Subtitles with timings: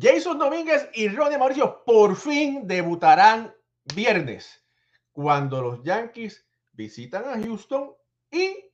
[0.00, 3.54] Jason Domínguez y Ronnie Mauricio por fin debutarán
[3.94, 4.64] viernes
[5.12, 7.94] cuando los Yankees visitan a Houston
[8.30, 8.72] y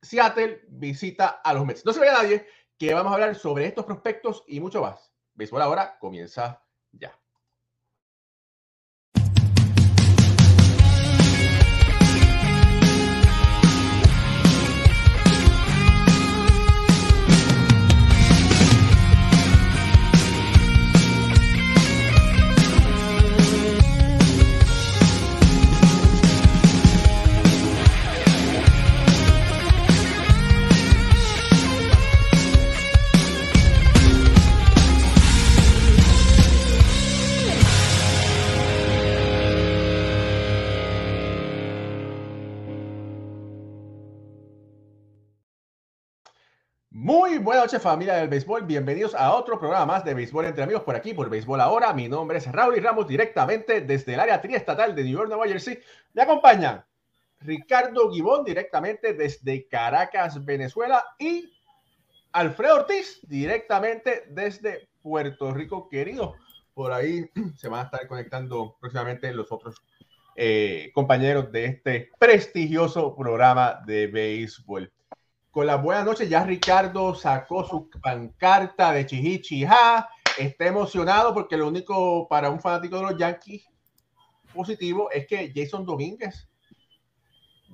[0.00, 1.84] Seattle visita a los Mets.
[1.84, 2.46] No se vea nadie
[2.78, 5.12] que vamos a hablar sobre estos prospectos y mucho más.
[5.34, 6.64] Béisbol ahora comienza
[47.02, 50.82] Muy buenas noches familia del béisbol, bienvenidos a otro programa más de béisbol entre amigos
[50.82, 51.94] por aquí, por béisbol ahora.
[51.94, 55.48] Mi nombre es Raúl y Ramos directamente desde el área triestatal de New York, Nueva
[55.48, 55.78] Jersey.
[56.12, 56.86] Me acompaña
[57.40, 61.50] Ricardo Gibón directamente desde Caracas, Venezuela y
[62.32, 66.34] Alfredo Ortiz directamente desde Puerto Rico, querido.
[66.74, 69.76] Por ahí se van a estar conectando próximamente los otros
[70.36, 74.92] eh, compañeros de este prestigioso programa de béisbol
[75.50, 76.28] con las buenas noches.
[76.28, 80.08] Ya Ricardo sacó su pancarta de Chihichija.
[80.38, 83.66] Está emocionado porque lo único para un fanático de los Yankees
[84.54, 86.48] positivo es que Jason Domínguez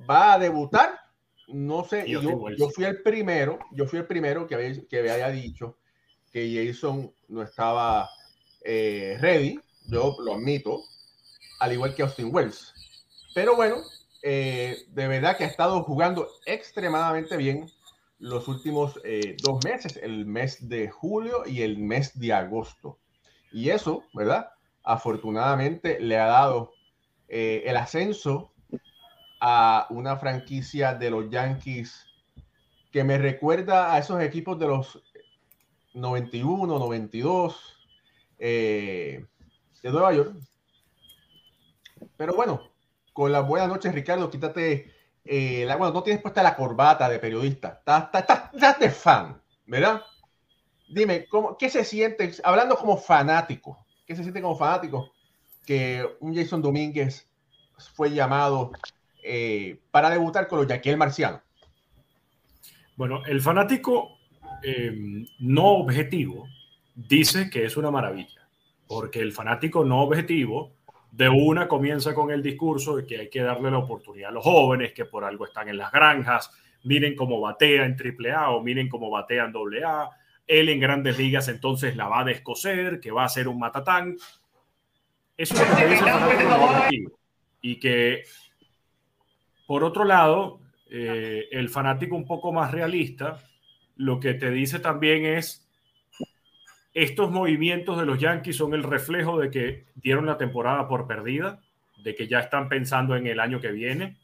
[0.08, 0.98] va a debutar.
[1.48, 2.20] No sé, yo,
[2.56, 5.78] yo, fui el primero, yo fui el primero que había, que dicho
[6.32, 8.08] que Jason no estaba
[8.64, 9.60] eh, ready.
[9.88, 10.82] Yo lo admito,
[11.60, 12.74] al igual que Austin Wells.
[13.32, 13.76] Pero bueno,
[14.22, 17.70] eh, de verdad que ha estado jugando extremadamente bien
[18.18, 22.98] los últimos eh, dos meses, el mes de julio y el mes de agosto.
[23.52, 24.50] Y eso, ¿verdad?
[24.82, 26.72] Afortunadamente le ha dado
[27.28, 28.52] eh, el ascenso
[29.40, 32.06] a una franquicia de los Yankees
[32.90, 35.02] que me recuerda a esos equipos de los
[35.92, 37.78] 91, 92
[38.38, 39.26] de
[39.82, 40.36] Nueva York.
[42.16, 42.75] Pero bueno,
[43.16, 44.28] con las buenas noches, Ricardo.
[44.28, 44.92] Quítate,
[45.24, 47.80] eh, la, bueno, no tienes puesta la corbata de periodista.
[47.82, 50.02] Estás, de fan, ¿verdad?
[50.86, 55.12] Dime, ¿cómo, ¿qué se siente, hablando como fanático, qué se siente como fanático
[55.64, 57.26] que un Jason Domínguez
[57.94, 58.72] fue llamado
[59.22, 61.40] eh, para debutar con los Yaquiel Marciano?
[62.96, 64.18] Bueno, el fanático
[64.62, 66.46] eh, no objetivo
[66.94, 68.46] dice que es una maravilla,
[68.86, 70.76] porque el fanático no objetivo
[71.16, 74.44] de una comienza con el discurso de que hay que darle la oportunidad a los
[74.44, 76.50] jóvenes que por algo están en las granjas,
[76.84, 79.54] miren cómo batea en AAA o miren cómo batea en
[79.84, 80.10] AA,
[80.46, 84.14] él en grandes ligas entonces la va a descoser, que va a ser un matatán.
[85.38, 87.12] Eso es lo que dice el
[87.62, 88.24] Y que,
[89.66, 90.60] por otro lado,
[90.90, 93.42] eh, el fanático un poco más realista,
[93.96, 95.65] lo que te dice también es
[96.96, 101.60] estos movimientos de los Yankees son el reflejo de que dieron la temporada por perdida,
[102.02, 104.16] de que ya están pensando en el año que viene,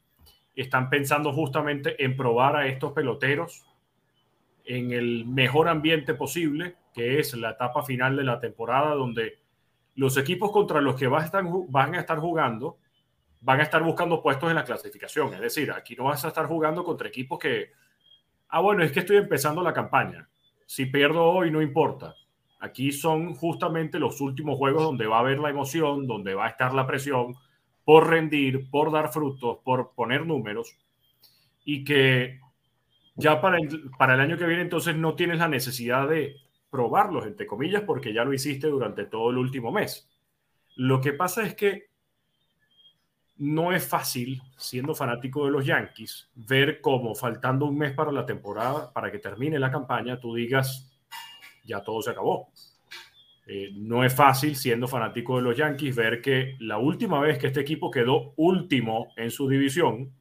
[0.57, 3.63] están pensando justamente en probar a estos peloteros
[4.65, 9.39] en el mejor ambiente posible, que es la etapa final de la temporada, donde
[9.97, 11.25] los equipos contra los que van
[11.95, 12.79] a estar, jugando
[13.43, 15.35] van a estar buscando puestos en la clasificación.
[15.35, 17.71] Es decir, aquí no vas a estar jugando contra equipos que,
[18.49, 20.27] ah, bueno, es que estoy empezando la campaña.
[20.65, 22.15] Si pierdo hoy, no importa
[22.63, 26.51] Aquí son justamente los últimos juegos donde va a haber la emoción, donde va a
[26.51, 27.35] estar la presión
[27.85, 30.79] por rendir, por dar frutos, por poner números
[31.65, 32.39] y que
[33.17, 36.37] ya para el, año que viene entonces no tienes la necesidad de
[36.71, 40.09] probarlos, entre comillas, porque ya lo hiciste durante todo el último mes.
[40.77, 41.91] Lo que pasa es que
[43.39, 48.25] no es fácil, siendo fanático de los Yankees, ver cómo faltando un mes para la
[48.25, 50.92] temporada, para que termine la campaña, tú digas,
[51.65, 52.51] ya todo se acabó.
[53.47, 57.49] Eh, no es fácil, siendo fanático de los Yankees, ver que la última vez que
[57.49, 60.13] este equipo quedó último en su división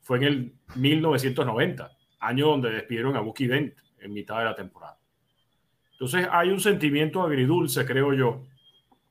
[0.00, 1.90] fue en el 1990,
[2.20, 4.98] año donde despidieron a Bucky Dent en mitad de la temporada.
[5.92, 8.42] Entonces hay un sentimiento agridulce, creo yo,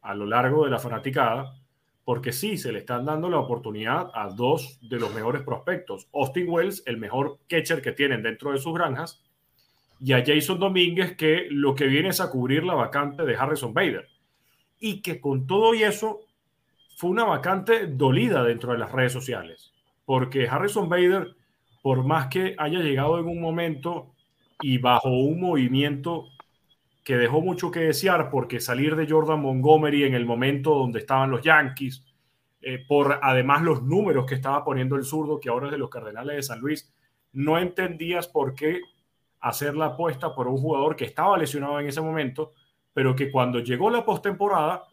[0.02, 1.56] a lo largo de la fanaticada,
[2.04, 6.10] porque sí, se le están dando la oportunidad a dos de los mejores prospectos.
[6.14, 9.24] Austin Wells, el mejor catcher que tienen dentro de sus granjas,
[10.04, 13.72] y a Jason Domínguez que lo que viene es a cubrir la vacante de Harrison
[13.72, 14.08] Bader.
[14.80, 16.22] Y que con todo y eso
[16.98, 19.72] fue una vacante dolida dentro de las redes sociales,
[20.06, 21.36] porque Harrison Bader,
[21.84, 24.16] por más que haya llegado en un momento
[24.62, 26.26] y bajo un movimiento
[27.04, 31.30] que dejó mucho que desear porque salir de Jordan Montgomery en el momento donde estaban
[31.30, 32.04] los Yankees,
[32.64, 35.90] eh, por además los números que estaba poniendo el zurdo, que ahora es de los
[35.92, 36.92] Cardenales de San Luis,
[37.34, 38.82] no entendías por qué
[39.42, 42.54] hacer la apuesta por un jugador que estaba lesionado en ese momento,
[42.94, 44.84] pero que cuando llegó la postemporada,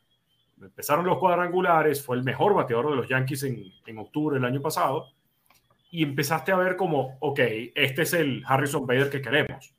[0.61, 4.61] empezaron los cuadrangulares, fue el mejor bateador de los Yankees en, en octubre del año
[4.61, 5.07] pasado,
[5.91, 7.41] y empezaste a ver como, ok,
[7.75, 9.75] este es el Harrison Bader que queremos.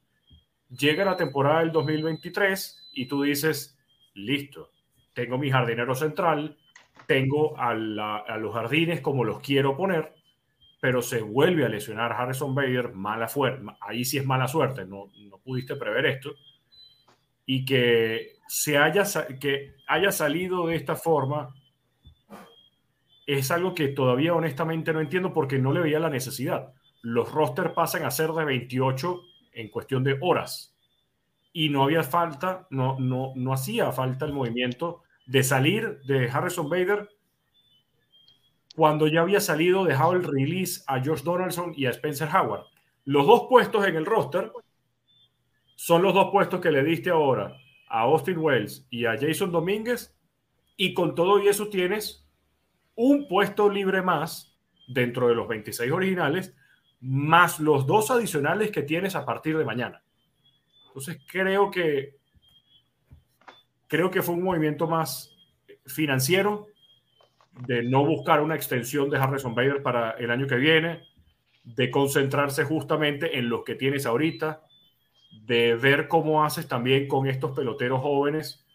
[0.69, 3.77] Llega la temporada del 2023 y tú dices,
[4.13, 4.71] listo,
[5.13, 6.57] tengo mi jardinero central,
[7.07, 10.13] tengo a, los jardines como los quiero poner,
[10.79, 15.11] pero se vuelve a lesionar Harrison Bader, mala suerte, ahí sí es mala suerte, no,
[15.17, 16.31] no pudiste prever esto,
[17.45, 19.03] y que, se haya,
[19.39, 21.53] que haya salido de esta forma
[23.27, 26.73] es algo que todavía honestamente no entiendo porque no le veía la necesidad.
[27.03, 29.21] Los rosters pasan a ser de 28
[29.53, 30.75] en cuestión de horas
[31.53, 36.69] y no había falta, no, no, no hacía falta el movimiento de salir de Harrison
[36.69, 37.07] Bader
[38.79, 42.63] cuando ya había salido, dejado el release a Josh Donaldson y a Spencer Howard.
[43.03, 44.53] Los dos puestos en el roster
[45.75, 47.57] son los dos puestos que le diste ahora
[47.89, 50.17] a Austin Wells y a Jason Domínguez
[50.77, 52.25] y con todo y eso tienes
[52.95, 56.55] un puesto libre más dentro de los 26 originales,
[57.01, 60.01] más los dos adicionales que tienes a partir de mañana.
[60.87, 62.15] Entonces creo que
[63.89, 65.35] creo que fue un movimiento más
[65.85, 66.69] financiero
[67.65, 71.03] de no buscar una extensión de Harrison Bader para el año que viene,
[71.63, 74.63] de concentrarse justamente en los que tienes ahorita,
[75.45, 78.65] de ver cómo haces también con estos peloteros jóvenes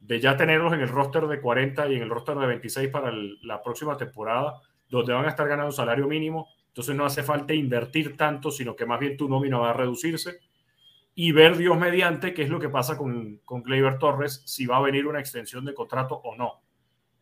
[0.00, 3.12] de ya tenerlos en el roster de 40 y en el roster de 26 para
[3.42, 6.48] la próxima temporada, donde van a estar ganando salario mínimo.
[6.68, 10.40] Entonces no hace falta invertir tanto, sino que más bien tu nómina va a reducirse.
[11.14, 13.62] Y ver Dios mediante qué es lo que pasa con, con
[13.98, 16.62] Torres, si va a venir una extensión de contrato o no.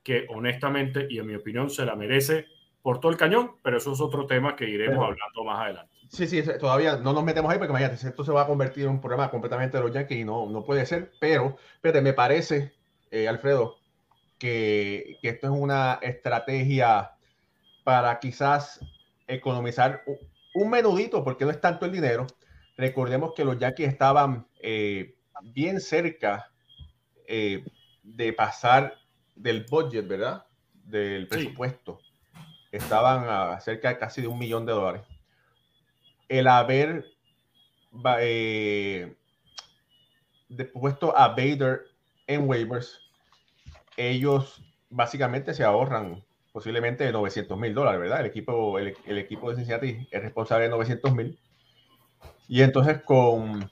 [0.09, 2.47] Que honestamente, y en mi opinión, se la merece
[2.81, 5.93] por todo el cañón, pero eso es otro tema que iremos hablando más adelante.
[6.09, 8.93] Sí, sí, todavía no nos metemos ahí porque imagínate, esto se va a convertir en
[8.93, 12.73] un programa completamente de los Yankees y no, no puede ser, pero espérate, me parece,
[13.11, 13.77] eh, Alfredo,
[14.39, 17.11] que, que, esto es una estrategia
[17.85, 18.81] para quizás
[19.27, 20.03] economizar
[20.55, 22.27] un, menudito, porque no es tanto el dinero.
[22.79, 26.51] Recordemos que los Yankees estaban eh, bien cerca
[27.27, 27.63] eh,
[28.03, 28.95] de pasar
[29.39, 30.45] del budget, ¿verdad?
[30.85, 32.01] Del presupuesto.
[32.71, 35.03] Estaban a cerca de casi de un millón de dólares
[36.29, 37.07] el haber
[38.21, 39.15] eh,
[40.75, 41.83] puesto a Bader
[42.27, 43.01] en waivers,
[43.97, 48.21] ellos básicamente se ahorran posiblemente 900 mil dólares, ¿verdad?
[48.21, 51.39] El equipo, el, equipo de Cincinnati es responsable de 900 mil.
[52.47, 53.71] Y entonces con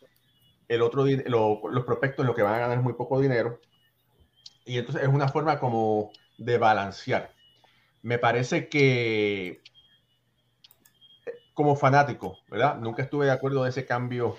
[0.69, 3.61] el otro, los prospectos lo que van a ganar es muy poco dinero.
[4.67, 7.33] Y entonces es una forma como de balancear.
[8.03, 9.63] Me parece que
[11.57, 12.77] como fanático, ¿verdad?
[12.79, 14.37] Nunca estuve de acuerdo de ese cambio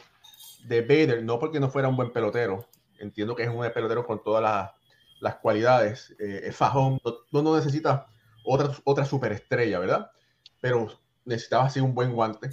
[0.66, 2.68] de Bader, no porque no fuera un buen pelotero,
[3.00, 4.72] entiendo que es un pelotero con todas
[5.20, 7.00] las, cualidades, eh, es fajón,
[7.32, 8.06] no, no, necesita
[8.46, 10.12] otra, otra superestrella, ¿verdad?
[10.62, 10.90] Pero
[11.26, 12.52] necesitaba así un buen guante.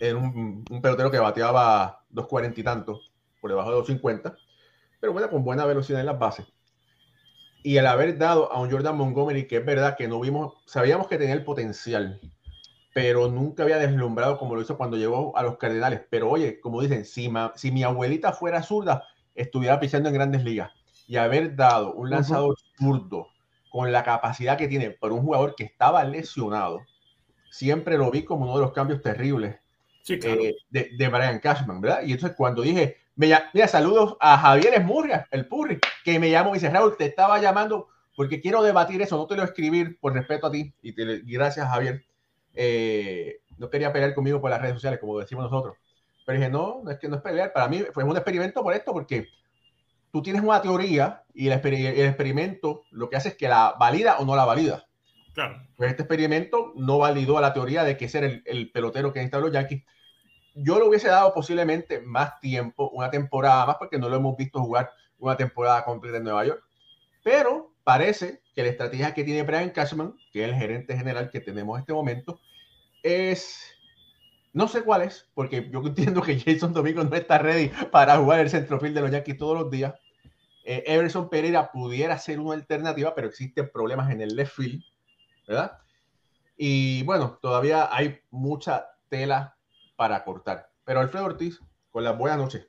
[0.00, 3.00] Era un, pelotero que bateaba 2.40 y tanto,
[3.40, 4.36] por debajo de 2.50,
[5.00, 6.46] pero bueno, con buena velocidad en las bases.
[7.62, 11.08] Y el haber dado a un Jordan Montgomery, que es verdad que no vimos, sabíamos
[11.08, 12.20] que tenía el potencial,
[12.94, 16.02] pero nunca había deslumbrado como lo hizo cuando llegó a los Cardenales.
[16.10, 19.04] Pero oye, como dicen, si, si mi abuelita fuera zurda,
[19.34, 20.70] estuviera pisando en grandes ligas
[21.06, 23.28] y haber dado un lanzador zurdo
[23.70, 26.80] con la capacidad que tiene por un jugador que estaba lesionado,
[27.50, 29.56] siempre lo vi como uno de los cambios terribles
[30.08, 32.02] eh, de, de, Brian Cashman, ¿verdad?
[32.02, 36.54] Y entonces cuando dije, mira, saludos a Javier Esmurria, el Purri, que me llamó y
[36.54, 40.46] dice, Raúl, te estaba llamando porque quiero debatir eso, no te lo escribir por respeto
[40.46, 42.04] a ti y, te, y gracias Javier
[42.54, 45.76] eh, no quería pelear conmigo por las redes sociales, como decimos nosotros.
[46.24, 47.52] Pero dije, no, no es que no es pelear.
[47.52, 49.28] Para mí fue un experimento por esto, porque
[50.12, 54.24] tú tienes una teoría y el, experimento lo que hace es que la valida o
[54.24, 54.86] no la valida.
[55.34, 55.62] Claro.
[55.76, 59.28] Pues este experimento no validó a la teoría de que ser el, el pelotero que
[59.30, 59.84] los Yankees.
[60.54, 64.60] Yo le hubiese dado posiblemente más tiempo, una temporada más, porque no lo hemos visto
[64.60, 66.62] jugar una temporada completa en Nueva York.
[67.22, 71.40] Pero parece que la estrategia que tiene Brian Cashman, que es el gerente general que
[71.40, 72.40] tenemos en este momento,
[73.02, 73.64] es,
[74.52, 78.40] no sé cuál es, porque yo entiendo que Jason Domingo no está ready para jugar
[78.40, 79.94] el centrofield de los Yankees todos los días.
[80.64, 84.82] Eh, Everson Pereira pudiera ser una alternativa, pero existen problemas en el left field,
[85.46, 85.78] ¿verdad?
[86.56, 89.56] Y bueno, todavía hay mucha tela
[90.00, 90.70] para cortar.
[90.86, 92.66] Pero Alfredo Ortiz, con las buenas noches.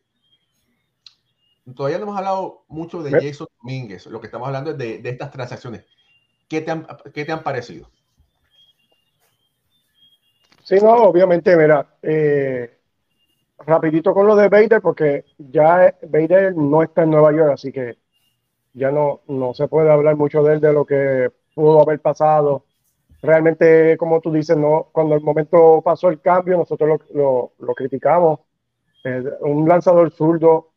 [1.74, 4.06] todavía no hemos hablado mucho de Jason Domínguez.
[4.08, 5.86] Lo que estamos hablando es de, de estas transacciones.
[6.50, 7.90] ¿Qué te, han, ¿Qué te han parecido?
[10.62, 12.78] Sí, no, obviamente, mira, eh,
[13.60, 17.98] rapidito con lo de Bader, porque ya Bader no está en Nueva York, así que
[18.74, 22.66] ya no, no se puede hablar mucho de él, de lo que pudo haber pasado.
[23.22, 28.40] Realmente, como tú dices, no, cuando el momento pasó el cambio, nosotros lo, lo, criticamos.
[29.04, 30.70] Eh, un lanzador zurdo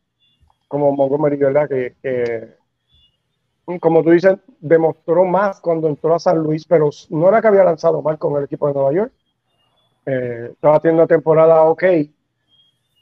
[0.67, 1.67] como Montgomery, ¿verdad?
[1.67, 2.55] Que,
[3.79, 7.63] como tú dices, demostró más cuando entró a San Luis, pero no era que había
[7.63, 9.13] lanzado mal con el equipo de Nueva York.
[10.05, 11.83] Eh, estaba teniendo temporada ok.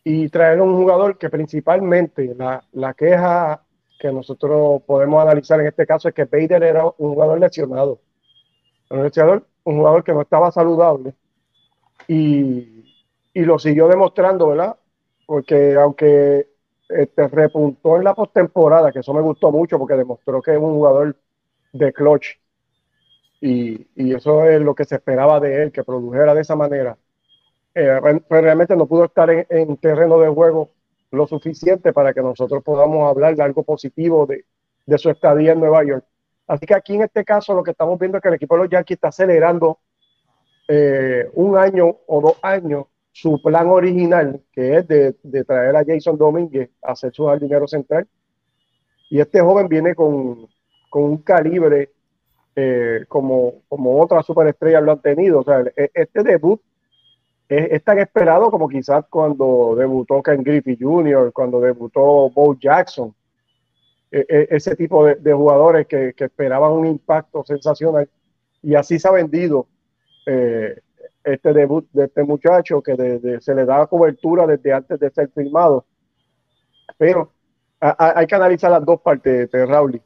[0.06, 3.62] Y traer un jugador que principalmente la, la queja
[4.00, 8.00] que nosotros podemos analizar en este caso es que Bader era un jugador lesionado.
[9.66, 11.14] Un jugador que no estaba saludable
[12.08, 12.84] y,
[13.34, 14.76] y lo siguió demostrando, ¿verdad?
[15.26, 16.48] Porque aunque
[16.90, 20.74] este, repuntó en la postemporada, que eso me gustó mucho porque demostró que es un
[20.74, 21.16] jugador
[21.72, 22.38] de clutch
[23.42, 26.98] y, y, eso es lo que se esperaba de él, que produjera de esa manera.
[27.76, 30.70] Eh, pues realmente no pudo estar en, en terreno de juego
[31.12, 34.46] lo suficiente para que nosotros podamos hablar de algo positivo de,
[34.86, 36.06] de, su estadía en Nueva York.
[36.48, 38.64] Así que aquí en este caso lo que estamos viendo es que el equipo de
[38.64, 39.80] los Yankees está acelerando
[40.68, 46.18] eh, un año o dos años su plan original, que es de, traer a Jason
[46.18, 48.08] Domínguez a hacer su jardinero central.
[49.10, 50.48] Y este joven viene con,
[50.90, 51.92] con un calibre
[52.56, 55.42] eh, como, como otras superestrellas lo han tenido.
[55.42, 56.60] O sea, e, este debut
[57.48, 63.14] es, tan esperado como quizás cuando debutó Ken Griffey Jr., cuando debutó Bo Jackson,
[64.14, 68.08] e, e, ese tipo de, jugadores que, esperaban un impacto sensacional
[68.62, 69.68] y así se ha vendido
[70.28, 70.80] eh,
[71.24, 75.86] este debut de este muchacho que se le da cobertura desde antes de ser firmado.
[76.98, 77.32] Pero
[77.80, 80.02] hay que analizar las dos partes de Raúl.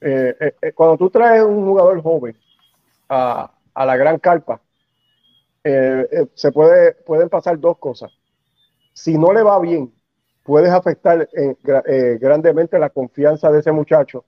[0.00, 2.36] Eh, eh, cuando tú traes un jugador joven
[3.08, 4.60] a, la gran carpa,
[5.62, 8.10] eh, eh, se puede, pueden pasar dos cosas.
[8.92, 9.92] Si no le va bien,
[10.42, 14.24] puedes afectar eh, grandemente la confianza de ese muchacho.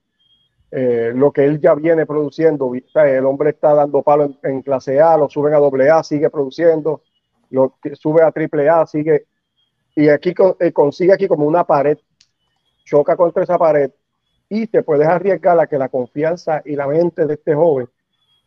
[0.70, 5.28] lo que él ya viene produciendo, el hombre está dando palo en, clase A, lo
[5.28, 7.02] suben a doble A, sigue produciendo,
[7.50, 9.26] lo sube a triple A, sigue,
[9.94, 10.34] y aquí
[10.72, 11.98] consigue aquí como una pared,
[12.84, 13.90] choca contra esa pared
[14.48, 17.88] y te puedes arriesgar a que la confianza y la mente de este joven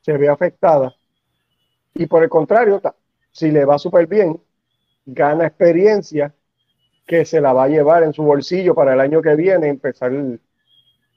[0.02, 0.96] se vea afectada
[1.96, 2.82] y por el contrario,
[3.32, 4.40] si le va súper bien,
[5.06, 6.34] gana experiencia
[7.06, 10.12] que se la va a llevar en su bolsillo para el año que viene, empezar,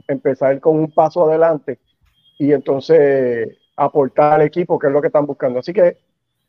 [0.06, 1.78] empezar con un paso adelante
[2.38, 5.60] y entonces aportar al equipo, que es lo que están buscando.
[5.60, 5.98] Así que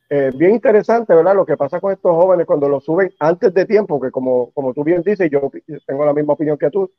[0.09, 1.35] eh, bien interesante, ¿verdad?
[1.35, 4.73] Lo que pasa con estos jóvenes cuando lo suben antes de tiempo, que como, como
[4.73, 5.51] tú bien dices, yo
[5.85, 6.91] tengo la misma opinión que tú,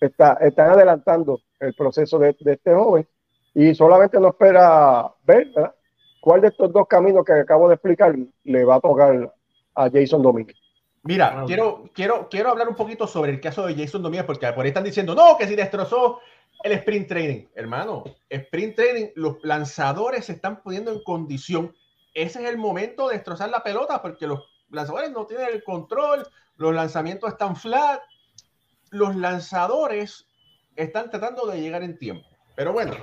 [0.00, 3.06] está, están adelantando el proceso de, de este joven
[3.54, 5.74] y solamente no espera ver, ¿verdad?
[6.20, 8.14] ¿Cuál de estos dos caminos que acabo de explicar
[8.44, 9.32] le va a tocar
[9.74, 10.63] a Jason Domínguez?
[11.04, 14.64] Mira, quiero, quiero, quiero hablar un poquito sobre el caso de Jason Domínguez, porque por
[14.64, 16.20] ahí están diciendo, no, que si destrozó
[16.62, 17.46] el sprint training.
[17.54, 21.76] Hermano, sprint training, los lanzadores se están poniendo en condición.
[22.14, 26.26] Ese es el momento de destrozar la pelota, porque los lanzadores no tienen el control,
[26.56, 28.00] los lanzamientos están flat.
[28.90, 30.26] Los lanzadores
[30.74, 32.26] están tratando de llegar en tiempo.
[32.56, 32.94] Pero bueno,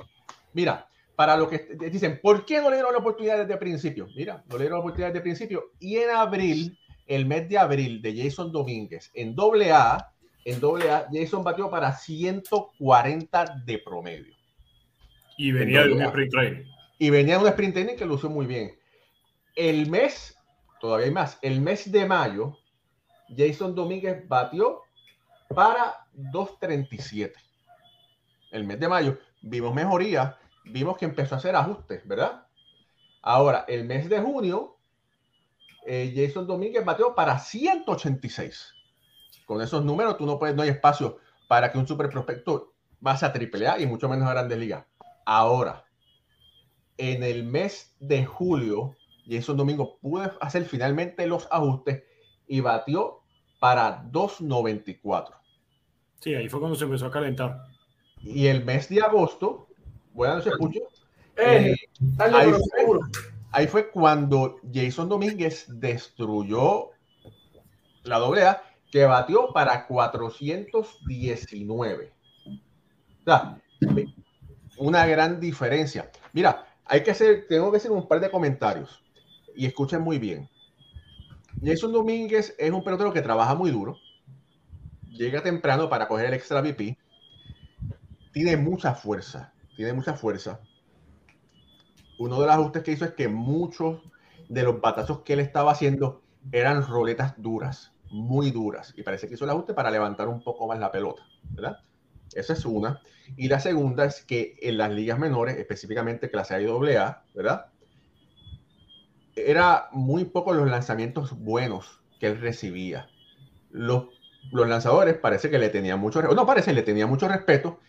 [0.54, 4.08] mira, para lo que dicen, ¿por qué no le dieron la oportunidad desde el principio?
[4.16, 5.70] Mira, no le dieron la oportunidad desde el principio.
[5.78, 10.12] Y en abril, el mes de abril de Jason Domínguez, en doble A,
[10.44, 14.34] en doble A, Jason batió para 140 de promedio.
[15.36, 16.64] Y venía de un sprint training.
[16.98, 18.72] Y venía de un sprint training que lució muy bien.
[19.54, 20.36] El mes,
[20.80, 22.58] todavía hay más, el mes de mayo,
[23.36, 24.82] Jason Domínguez batió
[25.48, 27.34] para 237.
[28.50, 32.46] El mes de mayo vimos mejoría vimos que empezó a hacer ajustes, ¿verdad?
[33.20, 34.78] Ahora, el mes de junio,
[35.86, 38.74] eh, Jason Domínguez bateó para 186.
[39.46, 42.72] Con esos números, tú no puedes, no hay espacio para que un super prospecto
[43.02, 44.86] pase a AAA y mucho menos a Grandes Ligas.
[45.26, 45.84] Ahora,
[46.96, 48.96] en el mes de julio,
[49.28, 52.04] Jason Domingo pudo hacer finalmente los ajustes
[52.46, 53.20] y batió
[53.60, 55.36] para 294.
[56.20, 57.64] Sí, ahí fue cuando se empezó a calentar.
[58.20, 59.68] Y el mes de agosto,
[60.14, 60.80] Buenas noches, Pucho.
[61.36, 61.74] Eh,
[62.18, 62.98] ahí, fue,
[63.92, 66.90] cuando Jason Domínguez destruyó
[68.04, 72.12] la doble A, que batió para 419.
[73.20, 73.60] O sea,
[74.76, 76.10] una gran diferencia.
[76.32, 79.02] Mira, hay que hacer, tengo que hacer un par de comentarios
[79.54, 80.48] y escuchen muy bien.
[81.64, 83.96] Jason Domínguez es un pelotero que trabaja muy duro,
[85.08, 86.98] llega temprano para coger el extra VP.
[88.32, 90.60] Tiene mucha fuerza, tiene mucha fuerza.
[92.18, 94.00] Uno de los ajustes que hizo es que muchos
[94.48, 98.94] de los batazos que él estaba haciendo eran roletas duras, muy duras.
[98.96, 101.78] Y parece que hizo el ajuste para levantar un poco más la pelota, ¿verdad?
[102.34, 103.00] Esa es una.
[103.36, 107.66] Y la segunda es que en las ligas menores, específicamente clase A y AA, ¿verdad?
[109.34, 113.08] Era muy poco los lanzamientos buenos que él recibía.
[113.70, 114.06] Los,
[114.52, 117.80] lanzadores parece que le tenían mucho, no parece, le tenía mucho respeto.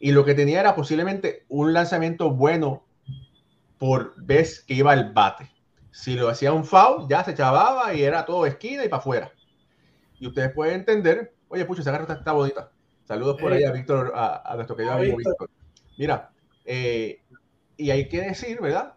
[0.00, 2.87] Y lo que tenía era posiblemente un lanzamiento bueno
[3.78, 5.50] por vez que iba al bate.
[5.90, 9.32] Si lo hacía un foul, ya se chavaba y era todo esquina y para afuera.
[10.18, 12.70] Y ustedes pueden entender, oye, pucha, esa garra está bonita
[13.04, 15.50] Saludos por ahí a Víctor, a, nuestro querido amigo Víctor.
[15.96, 16.30] Mira,
[16.66, 17.22] eh,
[17.78, 18.96] y hay que decir, ¿verdad?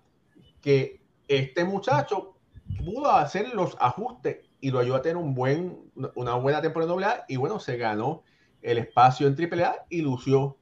[0.61, 2.35] Que este muchacho
[2.83, 5.79] pudo hacer los ajustes y lo ayudó a tener un buen,
[6.15, 8.23] una buena temporada en AA y bueno, se ganó
[8.61, 10.57] el espacio en AAA y lució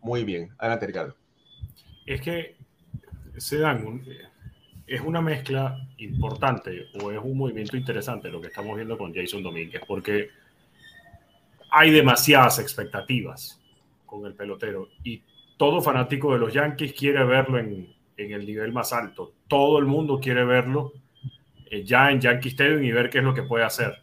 [0.00, 0.52] muy bien.
[0.58, 1.14] Adelante, Ricardo.
[2.04, 2.57] Es que
[3.40, 4.02] se dan
[4.88, 9.42] es una mezcla importante o es un movimiento interesante lo que estamos viendo con Jason
[9.42, 10.30] Domínguez, porque
[11.70, 13.60] hay demasiadas expectativas
[14.06, 15.22] con el pelotero y
[15.58, 19.34] todo fanático de los Yankees quiere verlo en, el nivel más alto.
[19.46, 20.92] Todo el mundo quiere verlo
[21.70, 23.94] eh, ya en Yankee Stadium y ver qué es lo que puede hacer.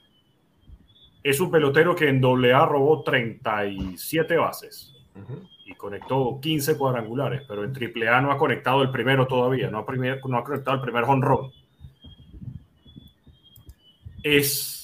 [1.23, 4.94] Es un pelotero que en AA robó 37 bases
[5.65, 9.85] y conectó 15 cuadrangulares, pero en AAA no ha conectado el primero todavía, no ha,
[10.27, 11.51] no ha conectado el primer honrón.
[14.23, 14.75] Es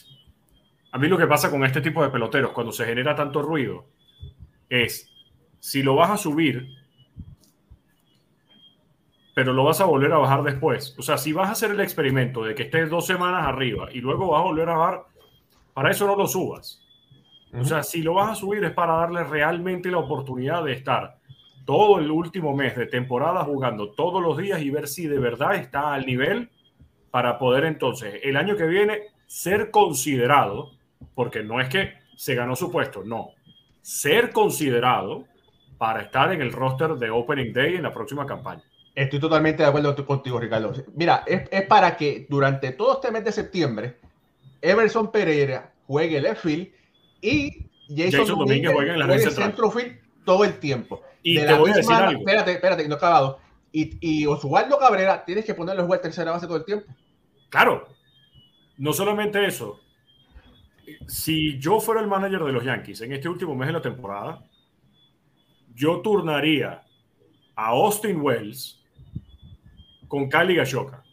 [0.92, 3.86] a mí lo que pasa con este tipo de peloteros, cuando se genera tanto ruido,
[4.70, 5.10] es
[5.60, 6.68] si lo vas a subir,
[9.34, 10.94] pero lo vas a volver a bajar después.
[11.00, 14.02] O sea, si vas a hacer el experimento de que estés dos semanas arriba y
[14.02, 15.04] luego vas a volver a bajar,
[15.74, 16.81] para eso no lo subas.
[17.54, 21.18] O sea, si lo vas a subir es para darle realmente la oportunidad de estar
[21.66, 25.56] todo el último mes de temporada jugando todos los días y ver si de verdad
[25.56, 26.50] está al nivel
[27.12, 30.72] para poder entonces el año que viene ser considerado
[31.14, 33.32] porque no es que se ganó su puesto, no.
[33.82, 35.26] Ser considerado
[35.78, 38.64] para estar en el roster de Opening Day en la próxima campaña.
[38.94, 40.74] Estoy totalmente de acuerdo contigo, Ricardo.
[40.96, 43.98] Mira, es, para que durante todo este mes de septiembre,
[44.62, 46.68] Emerson Pereira juegue left field
[47.22, 51.02] y Jason, Domínguez, juegue en la juegue centro field todo el tiempo.
[51.24, 52.20] Y te voy a decir algo.
[52.20, 53.40] Espérate, espérate, no he acabado.
[53.72, 56.94] Y, y Oswaldo Cabrera tienes que ponerlo en tercera base todo el tiempo.
[57.50, 57.88] Claro.
[58.78, 59.80] No solamente eso,
[61.08, 64.44] si yo fuera el manager de los Yankees en este último mes de la temporada,
[65.76, 66.84] yo turnaría
[67.56, 68.84] a Austin Wells
[70.08, 71.04] con Kylie Gashoka.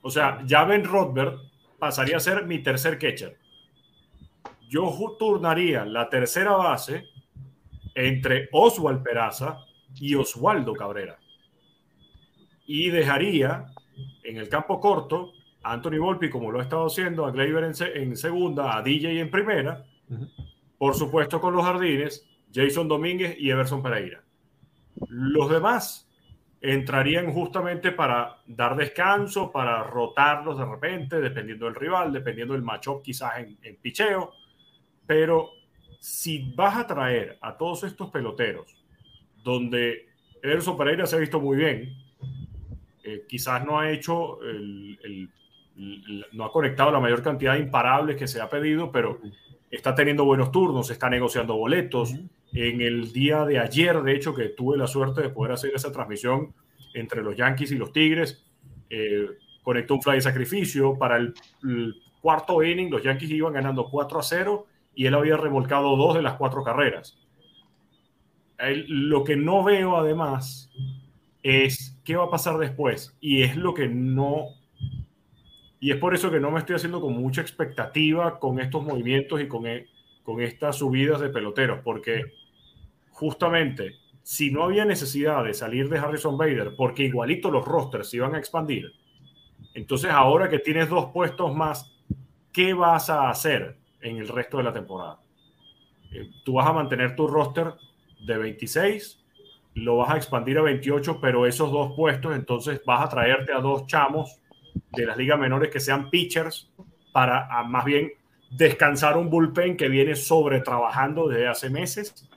[0.00, 1.38] O sea, ya Ben Rothberg
[1.78, 3.38] pasaría a ser mi tercer catcher.
[4.68, 7.04] Yo turnaría la tercera base
[7.94, 11.18] entre Oswald Peraza y Oswaldo Cabrera.
[12.66, 13.66] Y dejaría
[14.24, 18.76] en el campo corto Anthony Volpi, como lo ha estado haciendo, a Gleyber en, segunda,
[18.76, 19.84] a DJ en primera,
[20.78, 24.22] por supuesto con los jardines, Jason Domínguez y Everson Pereira.
[25.08, 26.08] Los demás
[26.60, 33.02] entrarían justamente para dar descanso, para rotarlos de repente, dependiendo del rival, dependiendo del matchup
[33.02, 34.32] quizás en, en picheo,
[35.06, 35.50] pero
[35.98, 38.76] si vas a traer a todos estos peloteros,
[39.42, 40.06] donde
[40.42, 41.94] Everson Pereira se ha visto muy bien,
[43.04, 45.30] eh, quizás no ha hecho el
[46.32, 49.20] no ha conectado la mayor cantidad de imparables que se ha pedido, pero
[49.70, 52.14] está teniendo buenos turnos, está negociando boletos.
[52.52, 55.92] En el día de ayer, de hecho, que tuve la suerte de poder hacer esa
[55.92, 56.54] transmisión
[56.94, 58.42] entre los Yankees y los Tigres,
[58.88, 59.26] eh,
[59.62, 60.96] conectó un fly de sacrificio.
[60.96, 61.34] Para el,
[62.22, 64.66] cuarto inning, los Yankees iban ganando 4 a 0
[64.96, 67.16] y él había remolcado dos de las cuatro carreras.
[68.58, 70.72] lo que no veo, además,
[71.42, 73.16] es qué va a pasar después.
[73.20, 74.56] Y es lo que no
[75.78, 79.40] y es por eso que no me estoy haciendo con mucha expectativa con estos movimientos
[79.40, 79.86] y con, e,
[80.22, 82.32] con estas subidas de peloteros, porque
[83.10, 88.16] justamente si no había necesidad de salir de Harrison Bader, porque igualito los rosters se
[88.16, 88.90] iban a expandir,
[89.74, 91.94] entonces ahora que tienes dos puestos más,
[92.52, 95.18] ¿qué vas a hacer en el resto de la temporada?
[96.12, 97.74] Eh, tú vas a mantener tu roster
[98.24, 99.24] de 26,
[99.74, 103.60] lo vas a expandir a 28, pero esos dos puestos, entonces vas a traerte a
[103.60, 104.40] dos chamos
[104.92, 106.70] de las ligas menores que sean pitchers
[107.12, 108.12] para ah, más bien
[108.50, 112.28] descansar un bullpen que viene sobre trabajando desde hace meses.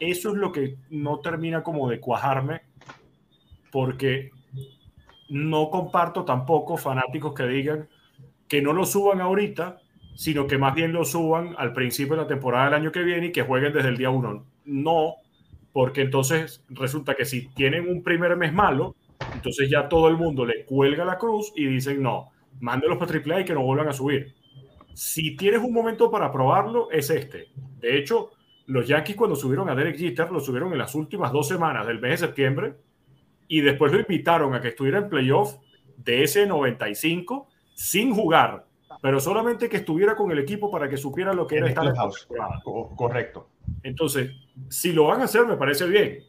[0.00, 2.62] Eso es lo que no termina como de cuajarme
[3.70, 4.30] porque
[5.28, 7.88] no comparto tampoco fanáticos que digan
[8.46, 9.80] que no lo suban ahorita
[10.18, 13.26] sino que más bien lo suban al principio de la temporada del año que viene
[13.26, 14.46] y que jueguen desde el día 1.
[14.64, 15.14] No,
[15.72, 18.96] porque entonces resulta que si tienen un primer mes malo,
[19.32, 23.42] entonces ya todo el mundo le cuelga la cruz y dicen no, mándelos para AAA
[23.42, 24.34] y que no vuelvan a subir.
[24.92, 27.50] Si tienes un momento para probarlo, es este.
[27.78, 28.32] De hecho,
[28.66, 32.00] los Yankees cuando subieron a Derek Jeter, lo subieron en las últimas dos semanas del
[32.00, 32.74] mes de septiembre
[33.46, 35.58] y después lo invitaron a que estuviera en playoff
[35.96, 38.66] de ese 95 sin jugar,
[39.00, 41.94] pero solamente que estuviera con el equipo para que supiera lo que era estar en
[42.96, 43.48] Correcto.
[43.82, 44.32] Entonces,
[44.68, 46.24] si lo van a hacer, me parece bien,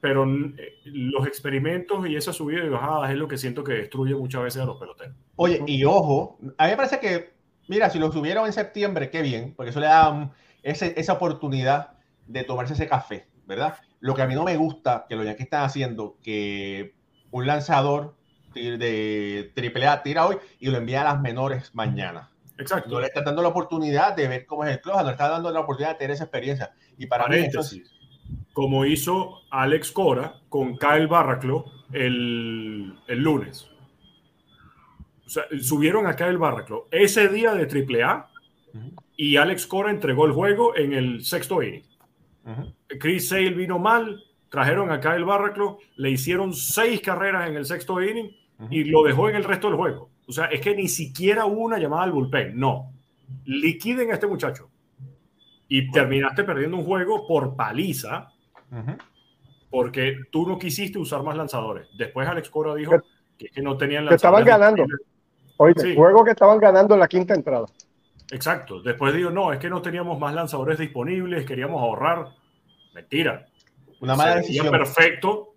[0.00, 4.14] pero eh, los experimentos y esa subida y bajada es lo que siento que destruye
[4.14, 5.14] muchas veces a los peloteros.
[5.36, 7.34] Oye, y ojo, a mí me parece que,
[7.68, 12.44] mira, si lo subieron en septiembre, qué bien, porque eso le da esa oportunidad de
[12.44, 13.76] tomarse ese café, ¿verdad?
[14.00, 16.94] Lo que a mí no me gusta que los Yankees están haciendo, que
[17.30, 18.17] un lanzador
[18.78, 22.30] de AAA tira hoy y lo envía a las menores mañana.
[22.58, 22.90] Exacto.
[22.90, 25.28] No le está dando la oportunidad de ver cómo es el club, no le está
[25.28, 26.72] dando la oportunidad de tener esa experiencia.
[26.96, 27.90] Y para Paréntesis,
[28.52, 33.68] como hizo Alex Cora con Kyle Barraclo el, el lunes.
[35.24, 38.28] O sea, subieron a Kyle Barraclo ese día de AAA
[39.16, 41.84] y Alex Cora entregó el juego en el sexto inning.
[42.98, 48.02] Chris Sale vino mal, trajeron a Kyle Barraclo, le hicieron seis carreras en el sexto
[48.02, 48.34] inning
[48.70, 50.10] y lo dejó en el resto del juego.
[50.26, 52.58] O sea, es que ni siquiera hubo una llamada al bullpen.
[52.58, 52.92] No.
[53.44, 54.68] Liquiden a este muchacho.
[55.68, 58.32] Y terminaste perdiendo un juego por paliza
[59.70, 61.88] porque tú no quisiste usar más lanzadores.
[61.96, 63.02] Después Alex Cora dijo
[63.36, 64.44] que, no tenían lanzadores.
[64.44, 64.84] Que estaban ganando.
[65.58, 67.66] Oye, juego que estaban ganando en la quinta entrada.
[68.30, 68.80] Exacto.
[68.82, 72.28] Después digo, no, es que no teníamos más lanzadores disponibles, queríamos ahorrar.
[72.94, 73.46] Mentira.
[74.00, 74.70] Una mala decisión.
[74.70, 75.47] perfecto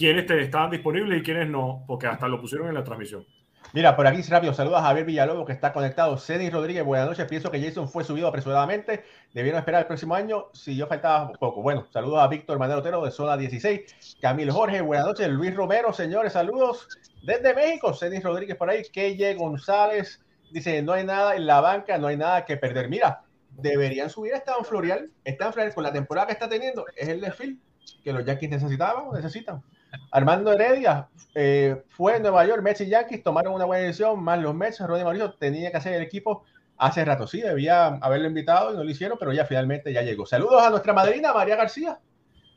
[0.00, 3.26] quiénes te estaban disponibles y quiénes no, porque hasta lo pusieron en la transmisión.
[3.74, 6.16] Mira, por aquí rápido, saludos a Javier Villalobos que está conectado.
[6.16, 7.26] Cedric Rodríguez, buenas noches.
[7.26, 9.04] Pienso que Jason fue subido apresuradamente.
[9.34, 11.60] Debieron esperar el próximo año si yo faltaba poco.
[11.60, 14.16] Bueno, saludos a Víctor Manuel Otero de Zona 16.
[14.22, 15.28] Camilo Jorge, buenas noches.
[15.28, 16.88] Luis Romero, señores, saludos
[17.22, 17.92] desde México.
[17.92, 18.80] Cedric Rodríguez por ahí.
[18.90, 22.88] Keye González dice: No hay nada en la banca, no hay nada que perder.
[22.88, 25.10] Mira, deberían subir a Esteban Florial.
[25.24, 27.58] Esteban Florial, con la temporada que está teniendo, es el desfile
[28.02, 29.62] que los Yankees necesitaban o necesitan.
[30.10, 34.38] Armando Heredia eh, fue en Nueva York, Mets y Yankees tomaron una buena decisión, más
[34.38, 36.44] los Mets, Ronnie Mauricio tenía que hacer el equipo
[36.76, 40.24] hace rato, sí, debía haberlo invitado y no lo hicieron, pero ya finalmente ya llegó.
[40.26, 42.00] Saludos a nuestra madrina María García.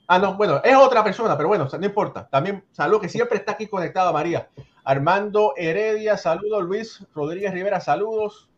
[0.07, 2.27] Ah, no, bueno, es otra persona, pero bueno, no importa.
[2.29, 4.49] También saludo que siempre está aquí conectada María.
[4.83, 6.63] Armando Heredia, saludos.
[6.63, 8.49] Luis Rodríguez Rivera, saludos.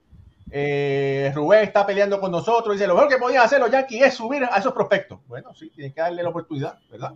[0.52, 2.76] Eh, Rubén está peleando con nosotros.
[2.76, 5.20] Dice, lo mejor que podían hacer los Yankees es subir a esos prospectos.
[5.28, 7.14] Bueno, sí, tienen que darle la oportunidad, ¿verdad?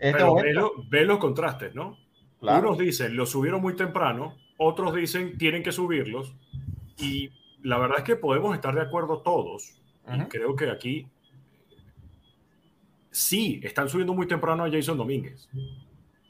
[0.00, 1.98] Este Pero ve, los contrastes, ¿no?
[2.40, 6.34] Unos dicen, los subieron muy temprano, otros dicen, tienen que subirlos.
[6.96, 7.30] Y
[7.62, 9.78] la verdad es que podemos estar de acuerdo todos.
[10.12, 11.06] Y creo que aquí
[13.10, 15.48] sí, están subiendo muy temprano a Jason Domínguez.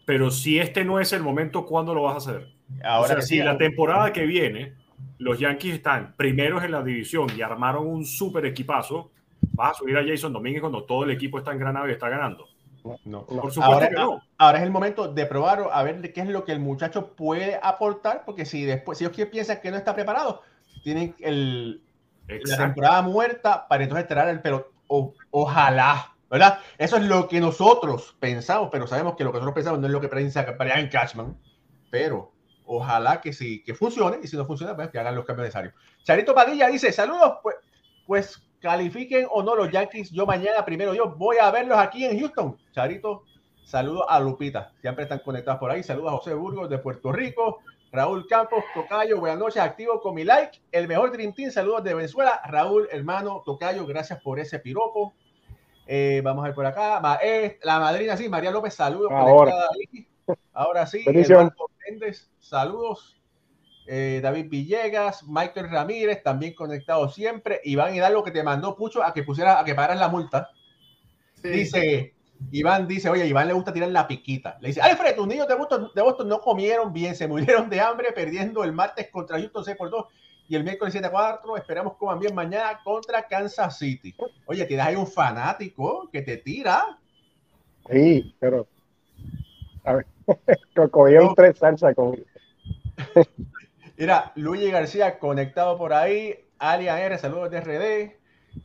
[0.05, 2.53] Pero si este no es el momento, ¿cuándo lo vas a hacer?
[2.83, 4.75] Ahora o si la temporada que viene
[5.19, 9.13] los Yankees están primeros en la división y armaron un super equipazo,
[9.53, 12.49] vas a subir a Jason Domínguez cuando todo el equipo está engranado y está ganando.
[13.05, 14.23] No, Por supuesto ahora, que no.
[14.39, 17.59] Ahora es el momento de probar a ver qué es lo que el muchacho puede
[17.63, 20.43] aportar, porque si después, si ellos piensan que no está preparado,
[20.83, 21.83] tienen el,
[22.27, 24.73] la temporada muerta para entonces traer el pero
[25.31, 26.59] ojalá, ¿verdad?
[26.79, 29.93] Eso es lo que nosotros pensamos, pero sabemos que lo que nosotros pensamos no es
[29.93, 31.37] lo que piensa Brian Cashman,
[31.91, 32.33] pero
[32.65, 35.75] ojalá que sí, que funcione, y si no funciona, pues que hagan los cambios necesarios.
[36.05, 37.57] Charito Padilla dice, saludos, pues,
[38.07, 42.19] pues califiquen o no los Yankees, yo mañana primero yo voy a verlos aquí en
[42.19, 42.57] Houston.
[42.73, 43.25] Charito,
[43.65, 45.83] saludos a Lupita, siempre están conectados por ahí.
[45.83, 47.61] Saludos a José Burgos de Puerto Rico,
[47.93, 50.61] Raúl Campos, Tocayo, buenas noches, activo con mi like.
[50.71, 52.41] El mejor Dream Team, saludos de Venezuela.
[52.47, 55.15] Raúl, hermano, Tocayo, gracias por ese piropo.
[55.87, 57.19] Eh, vamos a ver por acá.
[57.23, 59.11] Eh, la madrina, sí, María López, saludos.
[59.11, 59.55] Ahora,
[60.53, 61.05] Ahora sí,
[62.39, 63.20] saludos.
[63.93, 67.61] Eh, David Villegas, Michael Ramírez, también conectado siempre.
[67.65, 70.49] Iván y lo que te mandó Pucho a que pusiera, a que pagaras la multa.
[71.43, 72.15] Dice,
[72.53, 74.59] Iván dice, oye, Iván le gusta tirar la piquita.
[74.61, 77.81] Le dice, Alfred, tus niños de Boston, de Boston no comieron bien, se murieron de
[77.81, 80.07] hambre perdiendo el martes contra Houston 6 por 2
[80.49, 81.57] y el miércoles 7 4.
[81.57, 84.15] Esperamos coman bien mañana contra Kansas City.
[84.47, 86.97] Oye, tienes ahí un fanático que te tira.
[87.91, 88.69] Sí, pero.
[89.83, 90.07] A ver,
[90.93, 92.25] cogieron tres salsa con.
[94.01, 96.35] Mira, Luigi García conectado por ahí.
[96.59, 98.17] Alia R, saludos de RD.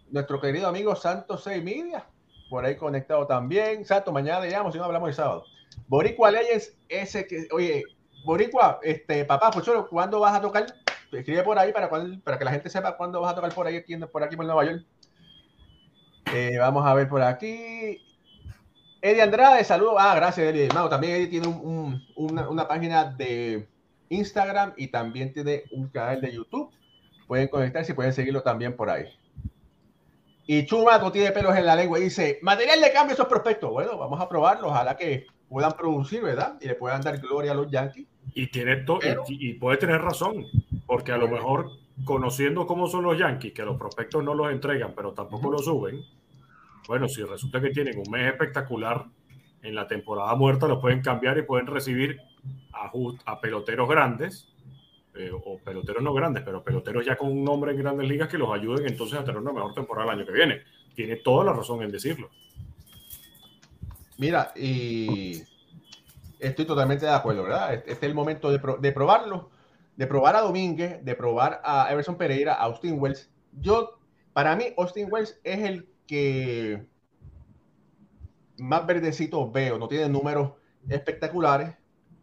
[0.09, 2.05] Nuestro querido amigo Santos 6 Media,
[2.49, 3.83] por ahí conectado también.
[3.83, 5.43] Santo, mañana le llamo si no hablamos el sábado.
[5.89, 7.83] Boricua Leyes, ese que, oye,
[8.23, 10.67] Boricua, este, papá, Pocholo, ¿cuándo vas a tocar?
[11.11, 13.75] escribe por ahí para, para que la gente sepa cuándo vas a tocar por ahí,
[13.75, 14.85] aquí, por aquí por Nueva York.
[16.33, 18.01] Eh, vamos a ver por aquí.
[19.01, 19.95] Eddie Andrade, saludos.
[19.99, 20.69] Ah, gracias, Eddie.
[20.69, 21.47] también Eddie tiene
[22.15, 23.67] una, página de
[24.15, 26.71] Instagram y también tiene un canal de YouTube.
[27.27, 29.05] Pueden conectarse y pueden seguirlo también por ahí.
[30.47, 33.71] Y Chuma no tiene pelos en la lengua y dice, material de cambio esos prospectos.
[33.71, 34.67] Bueno, vamos a probarlo.
[34.67, 36.57] Ojalá que puedan producir, ¿verdad?
[36.61, 38.07] Y le puedan dar gloria a los Yankees.
[38.33, 38.83] Y, tiene
[39.27, 40.45] y, puede tener razón,
[40.85, 41.69] porque a lo mejor
[42.03, 46.01] conociendo cómo son los Yankees, que los prospectos no los entregan, pero tampoco los suben,
[46.87, 49.05] bueno, si resulta que tienen un mes espectacular
[49.63, 52.19] en la temporada muerta, lo pueden cambiar y pueden recibir
[52.73, 52.91] a,
[53.25, 54.55] a peloteros grandes,
[55.17, 58.37] eh, o peloteros no grandes, pero peloteros ya con un nombre en grandes ligas que
[58.37, 60.61] los ayuden entonces a tener una mejor temporada el año que viene.
[60.93, 62.29] Tiene toda la razón en decirlo.
[64.17, 65.41] Mira, y
[66.39, 67.73] estoy totalmente de acuerdo, ¿verdad?
[67.73, 69.49] Este, este es el momento de, de, probarlo,
[69.95, 73.29] de probar a Domínguez, de probar a Everson Pereira, a Austin Wells.
[73.53, 73.99] Yo,
[74.33, 76.85] para mí, Austin Wells es el que
[78.57, 80.51] más verdecito veo, no tiene números
[80.89, 81.75] espectaculares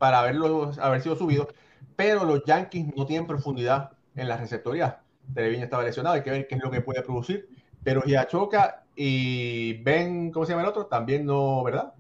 [0.03, 1.47] para haberlo, haber sido subido,
[1.95, 5.01] pero los Yankees no tienen profundidad en la receptoría.
[5.33, 7.49] Televiña estaba lesionado, hay que ver qué es lo que puede producir,
[7.85, 10.87] pero Giachoca y Ben, ¿cómo se llama el otro?
[10.87, 11.95] También no, ¿verdad?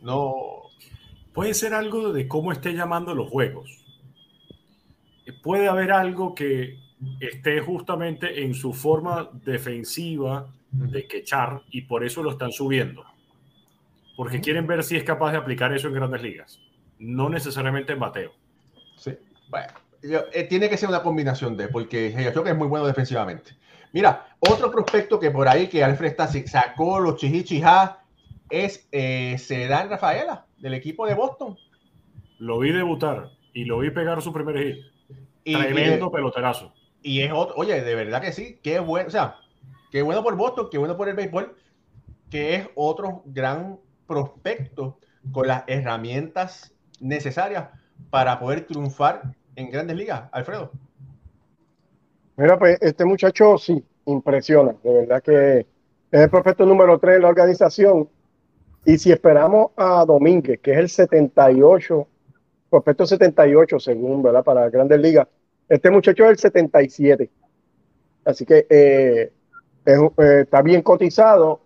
[0.00, 0.70] No.
[1.34, 3.84] Puede ser algo de cómo esté llamando los juegos.
[5.42, 6.78] Puede haber algo que
[7.20, 13.04] esté justamente en su forma defensiva de quechar y por eso lo están subiendo.
[14.18, 16.60] Porque quieren ver si es capaz de aplicar eso en grandes ligas.
[16.98, 18.32] No necesariamente en bateo.
[18.96, 19.16] Sí,
[19.48, 19.68] bueno,
[20.32, 23.52] eh, tiene que ser una combinación de, porque yo que es muy bueno defensivamente.
[23.92, 28.02] Mira, otro prospecto que por ahí que Alfred está, sacó los chihichijá
[28.50, 29.36] es eh,
[29.88, 31.56] Rafaela, del equipo de Boston.
[32.40, 34.84] Lo vi debutar y lo vi pegar su primer hit.
[35.44, 36.72] Tremendo peloterazo.
[37.02, 39.36] Y es otro, oye, de verdad que sí, qué bueno, o sea,
[39.92, 41.56] qué bueno por Boston, qué bueno por el béisbol,
[42.28, 43.78] que es otro gran
[44.08, 44.98] prospecto
[45.30, 47.68] con las herramientas necesarias
[48.10, 49.22] para poder triunfar
[49.54, 50.72] en grandes ligas, Alfredo.
[52.36, 55.66] Mira, pues este muchacho sí, impresiona, de verdad que
[56.10, 58.08] es el prospecto número 3 de la organización.
[58.84, 62.06] Y si esperamos a Domínguez, que es el 78,
[62.70, 64.42] prospecto 78 según, ¿verdad?
[64.42, 65.28] Para grandes ligas,
[65.68, 67.30] este muchacho es el 77.
[68.24, 69.32] Así que eh,
[69.84, 71.60] eh, está bien cotizado.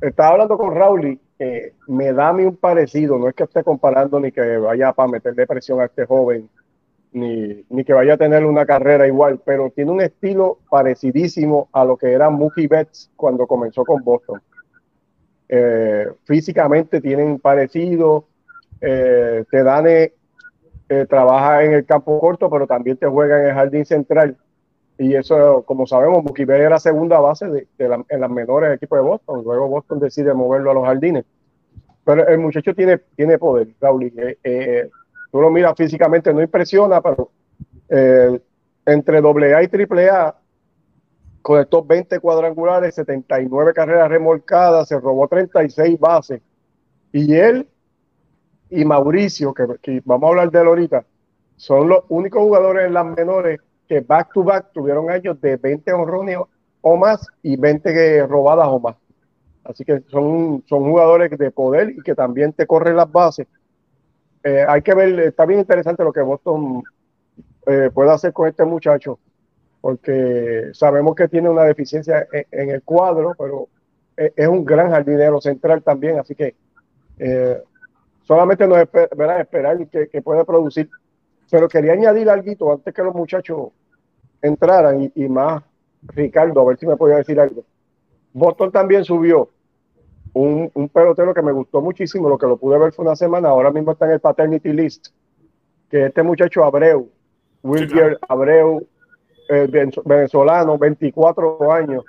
[0.00, 3.18] Estaba hablando con Raúl eh, me da a mí un parecido.
[3.18, 6.48] No es que esté comparando ni que vaya para meterle presión a este joven,
[7.12, 11.84] ni, ni que vaya a tener una carrera igual, pero tiene un estilo parecidísimo a
[11.84, 14.40] lo que era Mookie Betts cuando comenzó con Boston.
[16.24, 18.26] físicamente tienen parecido.
[18.80, 19.86] te dan
[20.88, 24.36] eh, trabaja en el campo corto, pero también te juega en el jardín central.
[24.98, 29.42] Y eso, como sabemos, Bukibé era segunda base de, en las menores equipos de Boston.
[29.44, 31.24] Luego Boston decide moverlo a los jardines.
[32.04, 34.04] Pero el muchacho tiene, tiene poder, Raúl.
[34.04, 34.90] Eh, eh,
[35.32, 37.30] tú lo miras físicamente, no impresiona, pero
[38.86, 40.36] entre AA y AAA,
[41.42, 46.40] con estos 20 cuadrangulares, 79 carreras remolcadas, se robó 36 bases.
[47.12, 47.68] Y él
[48.70, 51.04] y Mauricio, que, vamos a hablar de él ahorita,
[51.56, 55.92] son los únicos jugadores en las menores que back to back tuvieron años de 20
[55.92, 56.38] honrones
[56.80, 58.96] o más y 20 robadas o más.
[59.64, 63.46] Así que son, son jugadores de poder y que también te corren las bases.
[64.42, 66.82] Eh, hay que ver, está bien interesante lo que Boston
[67.66, 69.18] eh, puede hacer con este muchacho,
[69.80, 73.68] porque sabemos que tiene una deficiencia en, el cuadro, pero
[74.16, 76.54] es, es, un gran jardinero central también, así que
[77.18, 77.62] eh,
[78.22, 80.90] solamente nos espera, esperar que, que pueda producir.
[81.50, 83.68] Pero quería añadir algo antes que los muchachos
[84.42, 85.62] entraran y, más
[86.02, 87.64] Ricardo, a ver si me podía decir algo.
[88.32, 89.48] Boston también subió
[90.34, 93.48] un, un, pelotero que me gustó muchísimo, lo que lo pude ver fue una semana,
[93.48, 95.08] ahora mismo está en el paternity list,
[95.88, 97.08] que este muchacho Abreu,
[97.62, 98.86] Wilger Abreu,
[99.48, 99.68] eh,
[100.04, 102.04] venezolano, 24 años,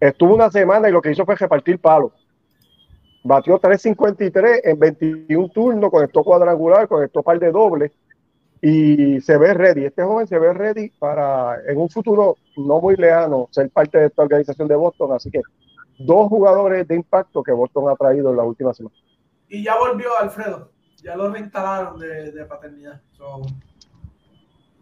[0.00, 2.12] estuvo una semana y lo que hizo fue repartir palos
[3.26, 7.90] Batió 3.53 en 21 turnos, con esto cuadrangular, con esto par de doble.
[8.60, 9.86] Y se ve ready.
[9.86, 14.06] Este joven se ve ready para en un futuro no muy lejano ser parte de
[14.06, 15.12] esta organización de Boston.
[15.12, 15.40] Así que
[15.98, 18.94] dos jugadores de impacto que Boston ha traído en la última semana.
[19.48, 20.70] Y ya volvió Alfredo.
[21.02, 23.00] Ya lo reinstalaron de, paternidad.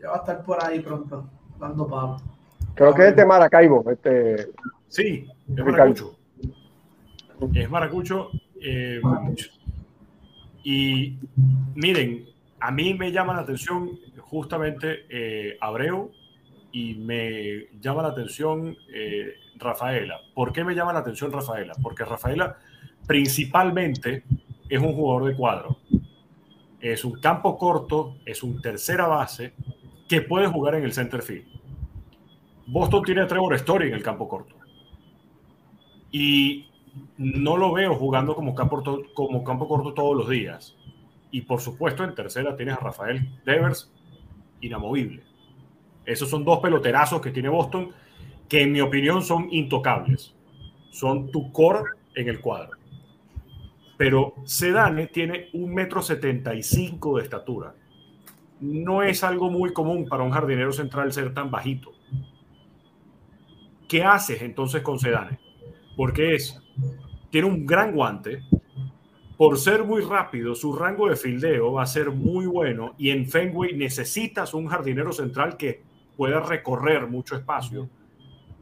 [0.01, 2.17] ya va a estar por ahí pronto, dando palo.
[2.75, 3.85] Creo que es de Maracaibo.
[3.91, 4.53] Este,
[4.89, 6.17] sí, es Maracucho
[7.55, 8.31] es maracucho.
[8.61, 9.01] Eh,
[10.65, 11.19] y
[11.75, 12.27] miren,
[12.61, 16.13] a mí me llama la atención justamente eh, Abreu
[16.71, 20.21] y me llama la atención eh, Rafaela.
[20.35, 21.75] ¿Por qué me llama la atención Rafaela?
[21.83, 22.57] Porque Rafaela
[23.07, 24.25] principalmente
[24.69, 25.79] es un jugador de cuadro.
[26.81, 29.55] Es un campo corto, es un tercera base
[30.09, 31.47] que puede jugar en el center field.
[32.67, 34.57] Boston tiene a Trevor Story en el campo corto.
[36.11, 36.69] Y
[37.17, 38.83] no lo veo jugando como campo,
[39.15, 40.77] como campo corto todos los días.
[41.31, 43.91] Y por supuesto, en tercera tienes a Rafael Devers,
[44.61, 45.23] inamovible.
[46.05, 47.91] Esos son dos peloterazos que tiene Boston
[48.53, 50.35] que en mi opinión son intocables.
[50.91, 51.85] Son tu core
[52.15, 52.73] en el cuadro.
[53.97, 57.75] Pero Sedane tiene un metro setenta y cinco de estatura.
[58.61, 61.93] No es algo muy común para un jardinero central ser tan bajito.
[63.89, 65.39] ¿Qué haces entonces con Sedane?
[65.97, 66.61] Porque es,
[67.31, 68.43] tiene un gran guante,
[69.39, 73.27] por ser muy rápido, su rango de fildeo va a ser muy bueno y en
[73.27, 75.81] Fenway necesitas un jardinero central que
[76.19, 77.89] pueda recorrer mucho espacio.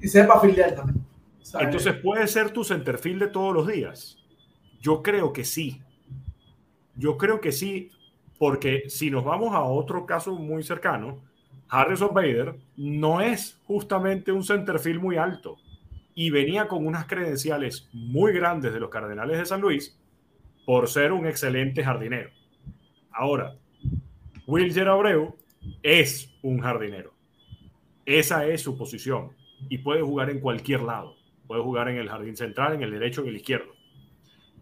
[0.01, 1.05] Y sepa fildear también.
[1.59, 4.19] Entonces, ¿puede ser tu centerfield de todos los días?
[4.81, 5.81] Yo creo que sí.
[6.97, 7.91] Yo creo que sí,
[8.39, 11.19] porque si nos vamos a otro caso muy cercano,
[11.69, 15.57] Harrison Bader no es justamente un centerfield muy alto
[16.15, 19.97] y venía con unas credenciales muy grandes de los Cardenales de San Luis
[20.67, 22.31] por ser un excelente jardinero.
[23.13, 23.57] Ahora,
[24.47, 25.37] Wilger Abreu
[25.83, 27.15] es un jardinero.
[28.05, 29.31] Esa es su posición
[29.69, 31.17] y puede jugar en cualquier lado.
[31.47, 33.73] Puede jugar en el jardín central, en el derecho, en el izquierdo.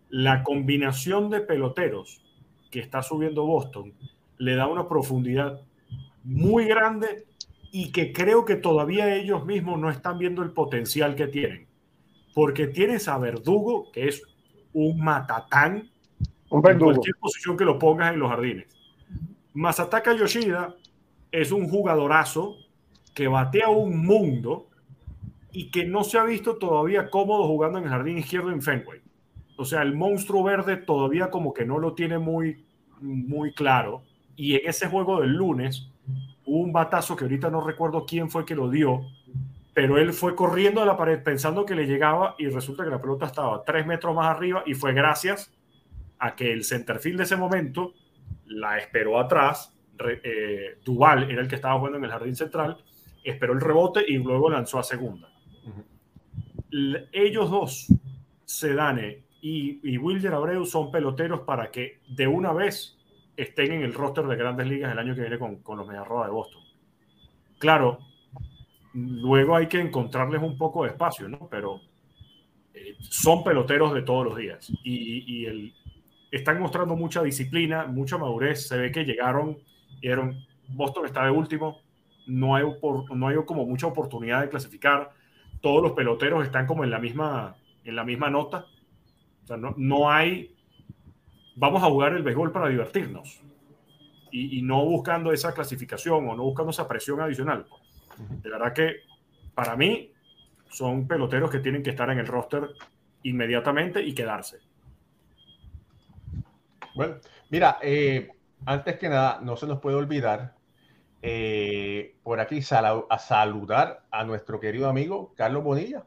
[0.08, 2.22] La combinación de peloteros
[2.70, 3.92] que está subiendo Boston
[4.38, 5.60] le da una profundidad
[6.24, 7.26] muy grande
[7.70, 11.66] y que creo que todavía ellos mismos no están viendo el potencial que tienen.
[12.34, 14.22] Porque tienes a Verdugo, que es
[14.72, 15.90] un matatán
[16.50, 18.76] Un en cualquier posición que lo pongas en los jardines.
[19.54, 20.74] Masataka Yoshida
[21.32, 22.56] es un jugadorazo
[23.14, 24.67] que batea un mundo
[25.52, 29.00] y que no se ha visto todavía cómodo jugando en el jardín izquierdo en Fenway.
[29.56, 32.64] O sea, el monstruo verde todavía como que no lo tiene muy,
[33.00, 34.02] muy claro.
[34.36, 35.90] Y en ese juego del lunes
[36.44, 39.00] hubo un batazo que ahorita no recuerdo quién fue que lo dio,
[39.74, 43.00] pero él fue corriendo a la pared pensando que le llegaba y resulta que la
[43.00, 45.52] pelota estaba tres metros más arriba y fue gracias
[46.18, 47.94] a que el centerfield de ese momento
[48.46, 49.74] la esperó atrás.
[50.22, 52.78] Eh, Duval era el que estaba jugando en el jardín central,
[53.24, 55.28] esperó el rebote y luego lanzó a segunda.
[57.12, 57.86] Ellos dos,
[58.44, 62.96] Sedane y, y Wilder Abreu, son peloteros para que de una vez
[63.36, 66.26] estén en el roster de grandes ligas el año que viene con, con los Mediarroa
[66.26, 66.62] de Boston.
[67.58, 68.00] Claro,
[68.94, 71.48] luego hay que encontrarles un poco de espacio, ¿no?
[71.48, 71.80] Pero
[72.74, 75.74] eh, son peloteros de todos los días y, y el,
[76.30, 78.66] están mostrando mucha disciplina, mucha madurez.
[78.66, 79.58] Se ve que llegaron
[79.98, 81.80] y dijeron, Boston está de último,
[82.26, 85.12] no hay, opor- no hay como mucha oportunidad de clasificar.
[85.60, 88.66] Todos los peloteros están como en la misma, en la misma nota.
[89.44, 90.54] O sea, no, no hay,
[91.56, 93.42] vamos a jugar el béisbol para divertirnos
[94.30, 97.66] y, no buscando esa clasificación o no buscando esa presión adicional.
[98.42, 98.96] De verdad que
[99.54, 100.12] para mí
[100.68, 102.68] son peloteros que tienen que estar en el roster
[103.22, 104.58] inmediatamente y quedarse.
[106.94, 107.16] Bueno,
[107.50, 108.28] mira, eh,
[108.66, 110.57] antes que nada, no se nos puede olvidar
[111.22, 116.04] eh, por aquí sala- a saludar a nuestro querido amigo Carlos Bonilla.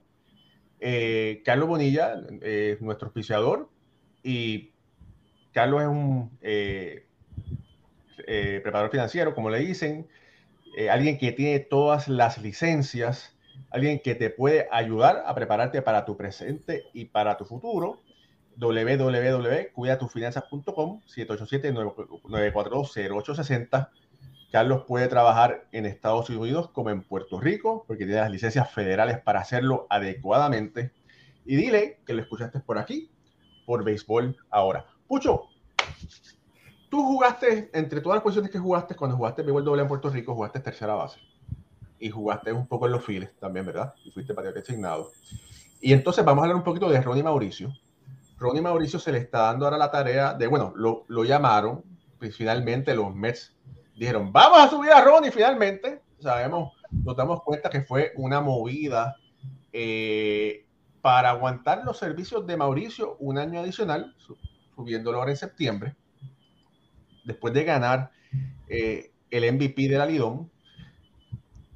[0.79, 3.69] Eh, Carlos Bonilla eh, es nuestro auspiciador
[4.23, 4.71] y
[5.51, 7.05] Carlos es un eh,
[8.27, 10.07] eh, preparador financiero, como le dicen,
[10.77, 13.35] eh, alguien que tiene todas las licencias,
[13.69, 17.99] alguien que te puede ayudar a prepararte para tu presente y para tu futuro
[18.57, 23.89] www.cuidatufinanzas.com 787-942-0860.
[24.51, 29.19] Carlos puede trabajar en Estados Unidos como en Puerto Rico, porque tiene las licencias federales
[29.19, 30.91] para hacerlo adecuadamente.
[31.45, 33.09] Y dile que lo escuchaste por aquí,
[33.65, 34.85] por Béisbol Ahora.
[35.07, 35.47] Pucho,
[36.89, 40.35] tú jugaste, entre todas las posiciones que jugaste, cuando jugaste béisbol doble en Puerto Rico,
[40.35, 41.21] jugaste tercera base.
[41.97, 43.93] Y jugaste un poco en los files también, ¿verdad?
[44.03, 45.11] Y fuiste patriota asignado.
[45.79, 47.73] Y entonces vamos a hablar un poquito de Ronnie Mauricio.
[48.37, 51.83] Ronnie Mauricio se le está dando ahora la tarea de, bueno, lo, lo llamaron,
[52.19, 53.55] pues finalmente los Mets
[54.01, 56.01] dijeron, vamos a subir a Ronnie finalmente.
[56.19, 59.15] Sabemos, nos damos cuenta que fue una movida
[59.71, 60.65] eh,
[61.01, 64.37] para aguantar los servicios de Mauricio un año adicional, su-
[64.75, 65.95] subiéndolo ahora en septiembre,
[67.25, 68.11] después de ganar
[68.67, 70.49] eh, el MVP de la Lidón.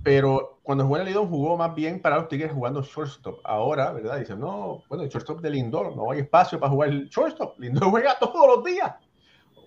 [0.03, 3.39] Pero cuando jugó en la Lidón jugó más bien para los Tigres jugando shortstop.
[3.43, 4.17] Ahora, ¿verdad?
[4.19, 7.59] Dicen, no, bueno, el shortstop de Lindor, no hay espacio para jugar el shortstop.
[7.59, 8.95] Lindor juega todos los días.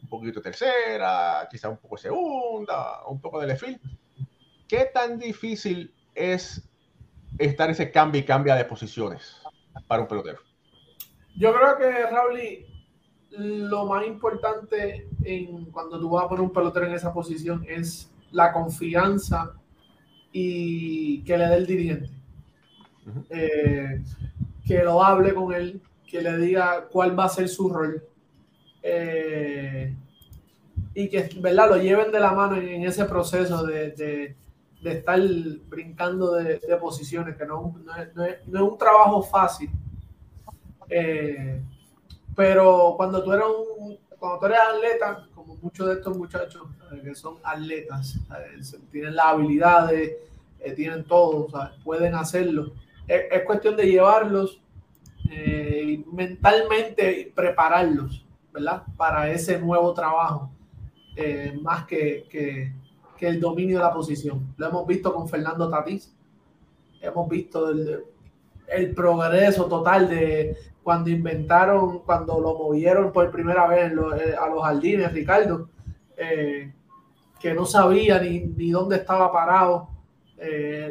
[0.09, 3.65] Un poquito tercera, quizá un poco segunda, un poco de left
[4.67, 6.67] ¿Qué tan difícil es
[7.39, 9.37] estar ese cambio y cambia de posiciones
[9.87, 10.39] para un pelotero?
[11.37, 12.41] Yo creo que, Raúl,
[13.31, 18.11] lo más importante en cuando tú vas a poner un pelotero en esa posición es
[18.33, 19.55] la confianza
[20.33, 22.11] y que le dé el dirigente.
[23.31, 24.03] Eh,
[24.67, 28.03] que lo hable con él, que le diga cuál va a ser su rol.
[28.83, 29.95] Eh,
[30.95, 31.71] y que ¿verdad?
[31.71, 33.93] lo lleven de la mano en, ese proceso de,
[34.83, 35.21] de, estar
[35.69, 37.75] brincando de, posiciones, que no,
[38.15, 39.71] no, es, un trabajo fácil.
[40.89, 41.61] Eh,
[42.35, 46.63] pero cuando tú eres un, cuando tú eres atleta, como muchos de estos muchachos
[46.93, 48.19] eh, que son atletas,
[48.91, 50.17] tienen las habilidades,
[50.75, 51.49] tienen todo,
[51.85, 52.73] pueden hacerlo.
[53.07, 54.61] Es, cuestión de llevarlos
[56.11, 58.25] mentalmente prepararlos
[58.97, 60.51] para ese nuevo trabajo,
[61.17, 62.73] eh, más que, que,
[63.21, 64.55] el dominio de la posición.
[64.57, 66.15] Lo hemos visto con Fernando Tatís,
[67.01, 68.05] hemos visto el,
[68.69, 74.63] el progreso total de cuando inventaron, cuando lo movieron por primera vez eh, a los
[74.63, 75.69] jardines, Ricardo,
[76.17, 76.73] eh,
[77.41, 79.89] que no sabía ni, ni dónde estaba parado,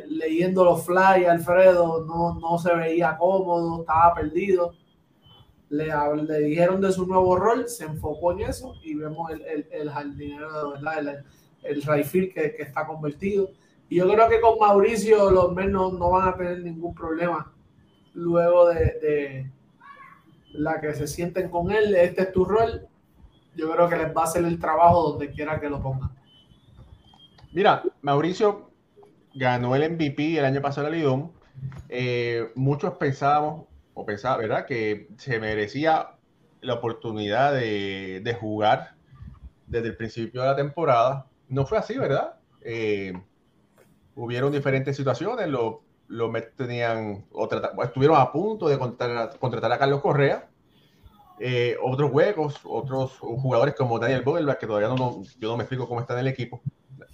[0.10, 4.74] leyendo los flyers, Alfredo, no, no se veía cómodo, estaba perdido
[5.70, 9.90] le, dijeron de su nuevo rol, se enfocó en eso y vemos el, el, el
[9.90, 11.24] jardinero, ¿verdad?
[11.64, 13.50] el, el que, que, está convertido.
[13.90, 17.54] Y yo creo que con Mauricio los menos no van a tener ningún problema
[18.14, 19.52] luego de, de,
[20.54, 22.88] la que se sienten con él, este es tu rol,
[23.56, 26.12] yo creo que les va a hacer el trabajo donde quiera que lo pongan.
[27.54, 28.72] Mira, Mauricio
[29.34, 31.32] ganó el MVP el año pasado en el Lidón.
[31.90, 33.66] Eh, muchos pensábamos
[33.98, 34.66] o pensaba, ¿verdad?
[34.66, 36.12] Que se merecía
[36.62, 38.94] la oportunidad de, jugar
[39.66, 41.26] desde el principio de la temporada.
[41.50, 42.36] No fue así, ¿verdad?
[42.62, 43.12] Eh,
[44.16, 45.48] hubieron diferentes situaciones.
[45.50, 45.80] Los,
[46.30, 47.26] Mets tenían,
[47.84, 50.48] estuvieron a punto de contratar, a Carlos Correa.
[51.40, 55.88] Eh, otros huecos, otros jugadores como Daniel Vogelbach, que todavía no, yo no me explico
[55.88, 56.62] cómo está en el equipo,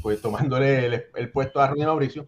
[0.01, 2.27] pues tomándole el, puesto a Ronnie Mauricio.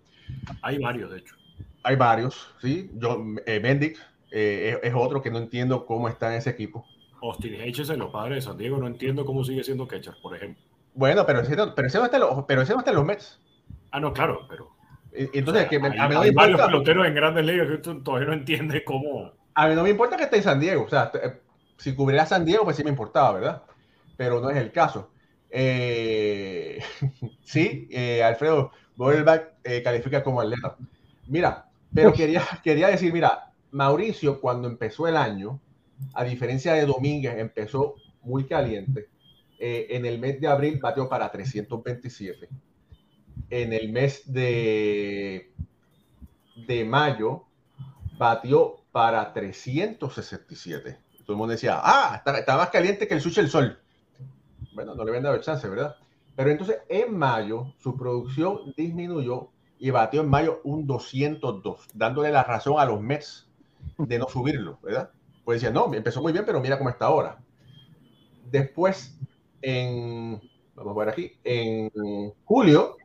[0.62, 1.36] Hay varios, de hecho.
[1.84, 2.90] Hay varios, sí.
[2.96, 3.98] Yo, eh, Mendic,
[4.38, 6.86] eh, es, otro que no entiendo cómo está en ese equipo.
[7.22, 10.36] Austin Hedges en los padres de San Diego, no entiendo cómo sigue siendo catcher, por
[10.36, 10.62] ejemplo.
[10.94, 13.06] Bueno, pero ese, pero ese no está en los, pero ese no está en los
[13.06, 13.40] Mets.
[13.92, 14.72] Ah, no, claro, pero.
[15.14, 18.34] Entonces, que hay, a mí no hay varios peloteros en grandes ligas que todavía no
[18.34, 19.32] entiende cómo.
[19.54, 20.84] A mí no me importa que esté en San Diego.
[20.84, 21.40] O sea, eh,
[21.78, 23.64] si cubriera San Diego, pues sí me importaba, ¿verdad?
[24.18, 25.12] Pero no es el caso.
[25.50, 26.84] Eh,
[27.42, 27.88] sí,
[28.22, 29.44] Alfredo Boelbach
[29.82, 30.76] califica como atleta.
[31.28, 35.60] Mira, pero quería, quería decir, mira, Mauricio, cuando empezó el año,
[36.14, 39.10] a diferencia de Domínguez, empezó muy caliente.
[39.60, 42.48] Eh, en el mes de abril batió para 327.
[43.50, 45.52] En el mes de,
[46.66, 47.48] de mayo
[48.18, 50.98] batió para 367.
[51.26, 53.78] Todo el mundo decía, ah, está, más caliente que el sushi el sol.
[54.74, 55.98] Bueno, no le habían dado chance, ¿verdad?
[56.34, 62.44] Pero entonces en mayo su producción disminuyó y batió en mayo un 202, dándole la
[62.44, 63.46] razón a los Mets
[63.98, 65.12] de no subirlo, ¿verdad?
[65.44, 67.38] Pues decía, no, empezó muy bien, pero mira cómo está ahora.
[68.52, 69.18] Después,
[69.62, 70.42] en,
[70.76, 71.92] vamos a ver aquí, en
[72.44, 72.98] julio,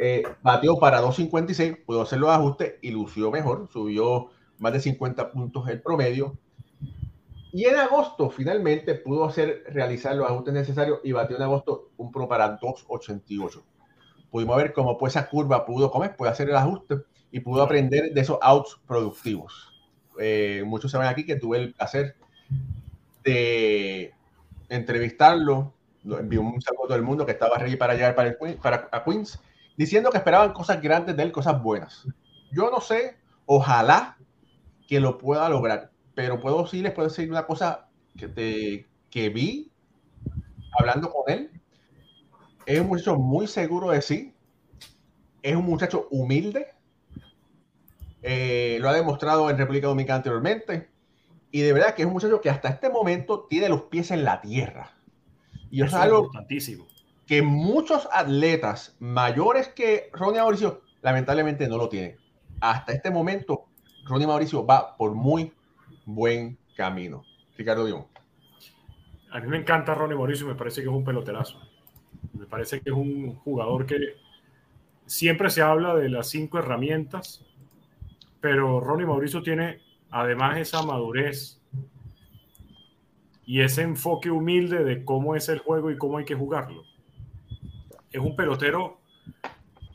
[0.00, 4.28] eh, batió para 2.56, pudo hacer los ajustes y lució mejor, subió
[4.58, 6.36] más de 50 puntos el promedio.
[7.52, 12.12] Y en agosto, finalmente, pudo hacer, realizar los ajustes necesarios y batió en agosto un
[12.12, 13.62] pro para 2.88.
[14.30, 16.96] Pudimos ver cómo pues esa curva pudo comer, puede hacer el ajuste
[17.30, 19.72] y pudo aprender de esos outs productivos.
[20.18, 22.16] Eh, muchos saben aquí que tuve el placer
[23.24, 24.12] de
[24.68, 25.74] entrevistarlo,
[26.04, 28.88] envió un saludo a todo el mundo que estaba ready para llegar para, el, para
[28.90, 29.40] a Queens,
[29.76, 32.06] diciendo que esperaban cosas grandes de él, cosas buenas.
[32.52, 33.16] Yo no sé,
[33.46, 34.16] ojalá
[34.86, 39.28] que lo pueda lograr, pero puedo sí les puedo decir una cosa que, te, que
[39.28, 39.70] vi
[40.78, 41.50] hablando con él.
[42.66, 44.34] Es un muchacho muy seguro de sí,
[45.42, 46.68] es un muchacho humilde,
[48.22, 50.88] eh, lo ha demostrado en República Dominicana anteriormente.
[51.50, 54.24] Y de verdad que es un muchacho que hasta este momento tiene los pies en
[54.24, 54.90] la tierra.
[55.70, 56.86] Y eso, es algo importantísimo.
[57.26, 62.16] que muchos atletas mayores que Ronnie Mauricio lamentablemente no lo tienen.
[62.60, 63.66] Hasta este momento,
[64.04, 65.52] Ronnie Mauricio va por muy
[66.04, 67.24] buen camino.
[67.56, 68.06] Ricardo Dion.
[69.30, 71.60] A mí me encanta Ronnie Mauricio, me parece que es un peloterazo.
[72.32, 74.16] Me parece que es un jugador que
[75.06, 77.44] siempre se habla de las cinco herramientas
[78.40, 79.80] pero Ronnie Mauricio tiene
[80.10, 81.60] además esa madurez
[83.44, 86.84] y ese enfoque humilde de cómo es el juego y cómo hay que jugarlo.
[88.10, 89.00] Es un pelotero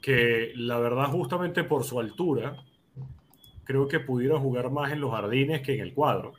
[0.02, 2.64] que la verdad justamente por su altura
[3.64, 6.34] creo que pudiera jugar más en los jardines que en el cuadro.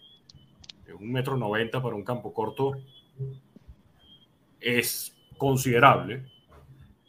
[1.00, 2.72] Un metro noventa para un campo corto
[4.60, 6.24] es considerable.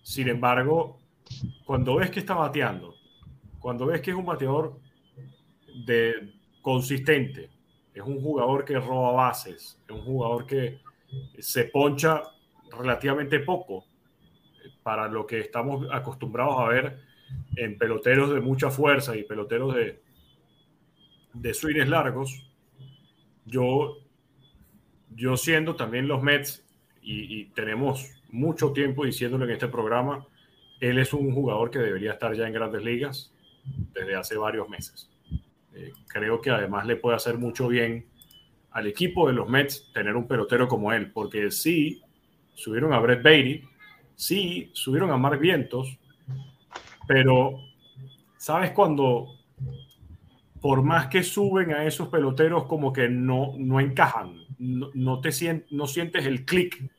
[0.02, 1.00] Sin embargo,
[1.66, 2.96] cuando ves que está bateando,
[3.60, 4.80] cuando ves que es un bateador
[5.86, 7.50] de consistente,
[7.94, 10.80] es un jugador que roba bases, es un jugador que
[11.40, 12.24] se poncha
[12.78, 13.86] relativamente poco
[14.84, 17.00] para lo que estamos acostumbrados a ver
[17.56, 20.02] en peloteros de mucha fuerza y peloteros de,
[21.34, 22.48] de swings largos.
[23.46, 23.98] Yo,
[25.16, 26.64] yo siendo también los Mets,
[27.02, 30.26] y, y tenemos mucho tiempo diciéndolo en este programa,
[30.80, 33.34] él es un jugador que debería estar ya en grandes ligas
[33.94, 35.10] desde hace varios meses.
[35.76, 38.06] Eh, creo que además le puede hacer mucho bien
[38.72, 42.02] al equipo de los Mets tener un pelotero como él, porque sí,
[42.54, 43.64] subieron a Brett Beatty,
[44.16, 45.98] sí, subieron a Mark Vientos,
[47.08, 47.60] pero
[48.38, 49.28] ¿sabes cuando
[50.62, 55.30] por más que suben a esos peloteros como que no, no encajan, no, te
[55.72, 56.90] no sientes el clic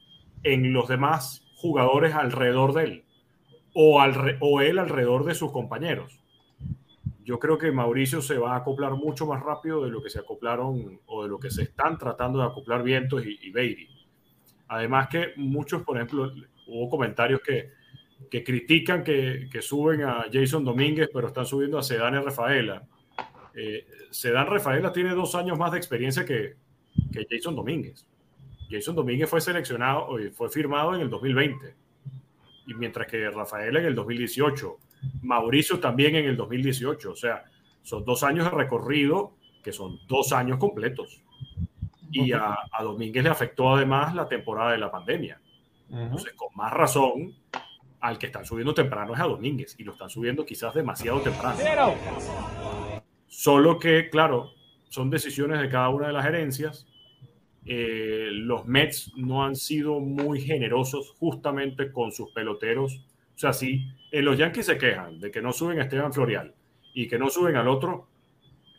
[0.43, 3.05] en los demás jugadores alrededor de él
[3.75, 6.21] o, al, o él alrededor de sus compañeros?
[7.27, 10.21] Yo creo que Mauricio se va a acoplar mucho más rápido de lo que se
[10.21, 13.89] acoplaron o de lo que se están tratando de acoplar Vientos y, y Beiri.
[14.69, 16.33] Además que muchos, por ejemplo,
[16.69, 17.73] hubo comentarios que,
[18.31, 22.87] que critican que, que, suben a Jason Domínguez, pero están subiendo a Sedán y Rafaela.
[23.55, 26.55] Eh, Sedán Rafaela tiene dos años más de experiencia que,
[27.13, 28.07] que Jason Domínguez.
[28.71, 31.75] Jason Domínguez fue seleccionado, y fue firmado en el 2020,
[32.69, 34.77] y mientras que Rafaela en el 2018.
[35.23, 37.11] Mauricio también en el 2018.
[37.11, 37.45] O sea,
[37.83, 41.23] son dos años de recorrido que son dos años completos.
[42.13, 45.41] Y a, Domínguez le afectó además la temporada de la pandemia.
[45.91, 47.35] Entonces, con más razón,
[48.01, 51.59] al que están subiendo temprano es a Domínguez y lo están subiendo quizás demasiado temprano.
[53.27, 54.53] Solo que, claro,
[54.89, 56.87] son decisiones de cada una de las gerencias.
[57.65, 63.05] Eh, los Mets no han sido muy generosos justamente con sus peloteros
[63.37, 66.55] o sea, si en los Yankees se quejan de que no suben a Esteban Florial
[66.95, 68.09] y que no suben al otro,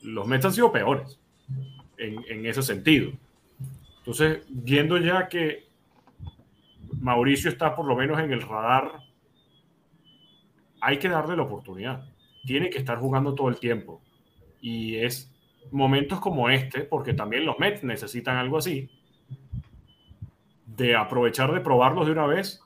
[0.01, 1.19] los Mets han sido peores
[1.97, 3.11] en, ese sentido.
[3.99, 5.67] Entonces, viendo ya que
[6.99, 8.91] Mauricio está por lo menos en el radar,
[10.79, 12.07] hay que darle la oportunidad.
[12.45, 14.01] Tiene que estar jugando todo el tiempo.
[14.61, 15.31] Y es
[15.71, 18.89] momentos como este, porque también los Mets necesitan algo así,
[20.65, 22.61] de aprovechar de probarlos de una vez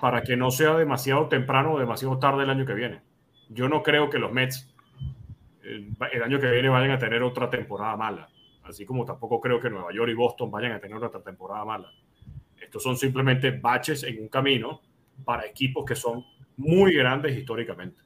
[0.00, 3.00] para que no sea demasiado temprano o demasiado tarde el año que viene.
[3.48, 4.74] Yo no creo que los Mets
[5.62, 8.28] eh, el, año que viene vayan a tener otra temporada mala,
[8.64, 11.90] así como tampoco creo que Nueva York y Boston vayan a tener otra temporada mala.
[12.60, 14.80] Estos son simplemente baches en un camino
[15.24, 16.24] para equipos que son
[16.56, 18.00] muy grandes históricamente.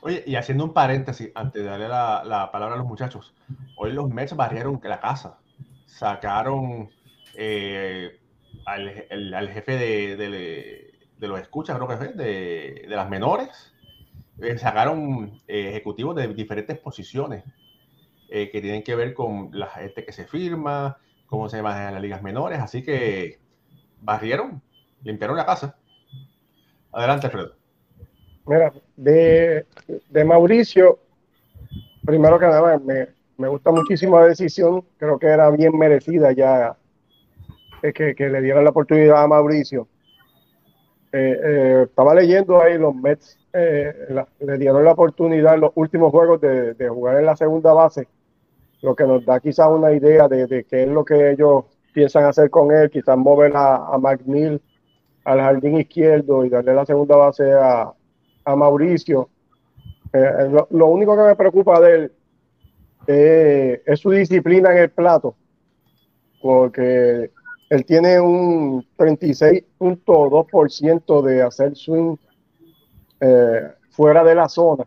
[0.00, 3.34] Oye, y haciendo un paréntesis, antes de darle la, palabra a los muchachos,
[3.76, 5.38] hoy los Mets barrieron la casa,
[5.86, 6.88] sacaron
[7.34, 8.20] eh,
[8.64, 13.72] al, jefe de de los escuchas, creo que fue, de, de las menores,
[14.40, 17.42] eh, sacaron eh, ejecutivos de diferentes posiciones
[18.28, 20.96] eh, que tienen que ver con la gente que se firma,
[21.26, 23.40] cómo se manejan las ligas menores, así que
[24.00, 24.62] barrieron,
[25.02, 25.76] limpiaron la casa.
[26.92, 27.54] Adelante, Alfredo.
[28.46, 29.66] Mira, de,
[30.08, 31.00] de Mauricio,
[32.04, 36.76] primero que nada, me, me, gusta muchísimo la decisión, creo que era bien merecida ya
[37.82, 39.88] que, que le dieran la oportunidad a Mauricio
[41.10, 46.10] eh, eh, estaba leyendo ahí los Mets eh, le dieron la oportunidad en los últimos
[46.10, 48.06] juegos de, jugar en la segunda base,
[48.82, 52.50] lo que nos da quizás una idea de, qué es lo que ellos piensan hacer
[52.50, 54.60] con él, quizás mover a, a McNeil
[55.24, 57.94] al jardín izquierdo y darle la segunda base a,
[58.56, 59.28] Mauricio.
[60.70, 62.10] Lo, único que me preocupa de
[63.06, 65.34] él es su disciplina en el plato,
[66.40, 67.30] porque
[67.70, 72.16] él tiene un 36.2% de hacer swing
[73.20, 74.86] eh, fuera de la zona.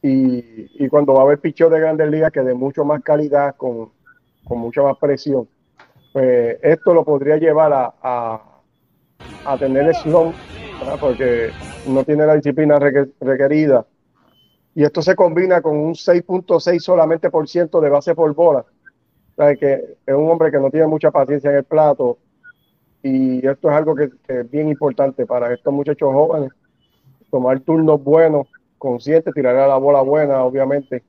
[0.00, 3.90] Y, cuando va a haber pichos de grandes ligas que de mucho más calidad, con,
[4.44, 5.48] mucha más presión,
[6.12, 8.42] pues esto lo podría llevar a,
[9.44, 10.36] a, tener slump,
[11.00, 11.50] porque
[11.86, 13.84] no tiene la disciplina requerida.
[14.74, 18.64] Y esto se combina con un 6.6 solamente por ciento de base por bola
[19.38, 22.18] es un hombre que no tiene mucha paciencia en el plato.
[23.02, 26.50] Y esto es algo que, es bien importante para estos muchachos jóvenes,
[27.30, 31.04] tomar turnos buenos, conscientes, tirar a la bola buena, obviamente,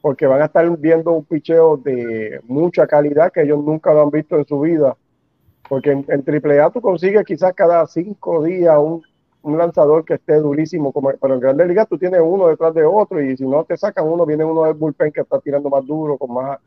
[0.00, 4.10] porque van a estar viendo un picheo de mucha calidad que ellos nunca lo han
[4.10, 4.96] visto en su vida.
[5.68, 9.02] Porque en, AAA tú consigues quizás cada cinco días un,
[9.42, 12.84] un lanzador que esté durísimo, como, pero en Grandes Ligas tú tienes uno detrás de
[12.84, 15.86] otro y si no te sacan uno, viene uno del bullpen que está tirando más
[15.86, 16.58] duro, con más,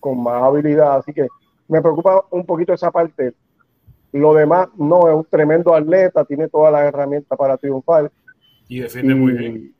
[0.00, 0.96] con más habilidad.
[0.96, 1.28] Así que
[1.68, 3.32] me preocupa un poquito esa parte.
[4.12, 8.10] Lo demás, no, es un tremendo atleta, tiene todas las herramientas para triunfar.
[8.68, 9.74] Y defiende muy bien.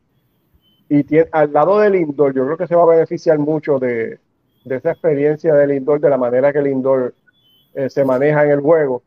[0.87, 4.19] Y tiene, al lado del indoor, yo creo que se va a beneficiar mucho de,
[4.63, 7.13] de esa experiencia del indoor, de la manera que el indoor
[7.73, 9.03] eh, se maneja en el juego.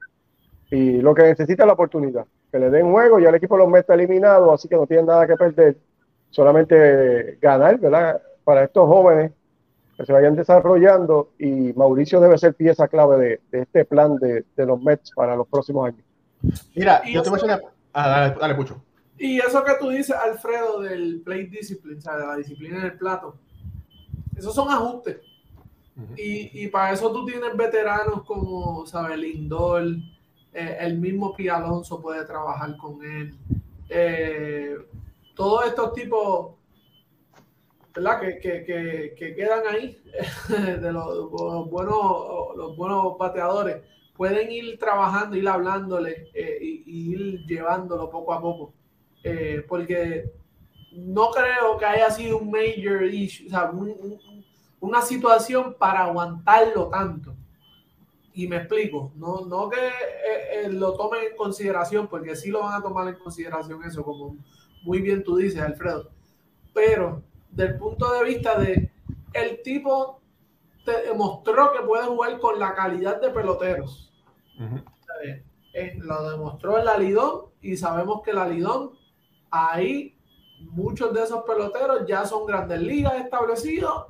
[0.71, 3.69] Y lo que necesita es la oportunidad, que le den juego, ya el equipo los
[3.69, 5.77] meta eliminado, así que no tienen nada que perder,
[6.31, 8.21] solamente ganar, ¿verdad?
[8.45, 9.33] Para estos jóvenes
[9.97, 14.45] que se vayan desarrollando y Mauricio debe ser pieza clave de, de este plan de,
[14.57, 16.05] de, los Mets para los próximos años.
[16.75, 18.83] Mira, yo te voy a decir ah, dale, dale, Pucho.
[19.17, 22.87] Y eso que tú dices, Alfredo, del play discipline, o sea, de la disciplina en
[22.87, 23.37] el plato,
[24.37, 25.19] esos son ajustes.
[25.97, 26.19] Uh -huh.
[26.19, 29.17] y, y, para eso tú tienes veteranos como, ¿sabes?
[29.17, 29.85] Lindor,
[30.53, 33.37] eh, el mismo Pi Alonso puede trabajar con él.
[33.89, 34.77] Eh,
[35.35, 36.55] todos estos tipos
[37.95, 38.21] ¿verdad?
[38.21, 40.03] Que, que, que, que, quedan ahí
[40.49, 43.83] de los, los, buenos, los buenos bateadores
[44.17, 48.75] pueden ir trabajando, ir hablándole eh, y, y, ir llevándolo poco a poco.
[49.23, 50.31] Eh, porque
[50.93, 54.45] no creo que haya sido un major issue, o sea, un, un,
[54.81, 57.35] una situación para aguantarlo tanto.
[58.33, 62.81] Y me explico, no, no que eh, lo tomen en consideración, porque sí lo van
[62.81, 64.37] a tomar en consideración eso, como
[64.83, 66.11] muy bien tú dices, Alfredo.
[66.73, 67.23] Pero
[67.55, 68.91] del punto de vista de
[69.33, 70.21] el tipo
[70.85, 74.13] te demostró que puede jugar con la calidad de peloteros.
[74.59, 74.85] Uh -huh.
[75.73, 78.93] eh, lo demostró en la Lidón y sabemos que la Lidón,
[79.51, 80.17] ahí
[80.71, 84.07] muchos de esos peloteros ya son grandes ligas establecidos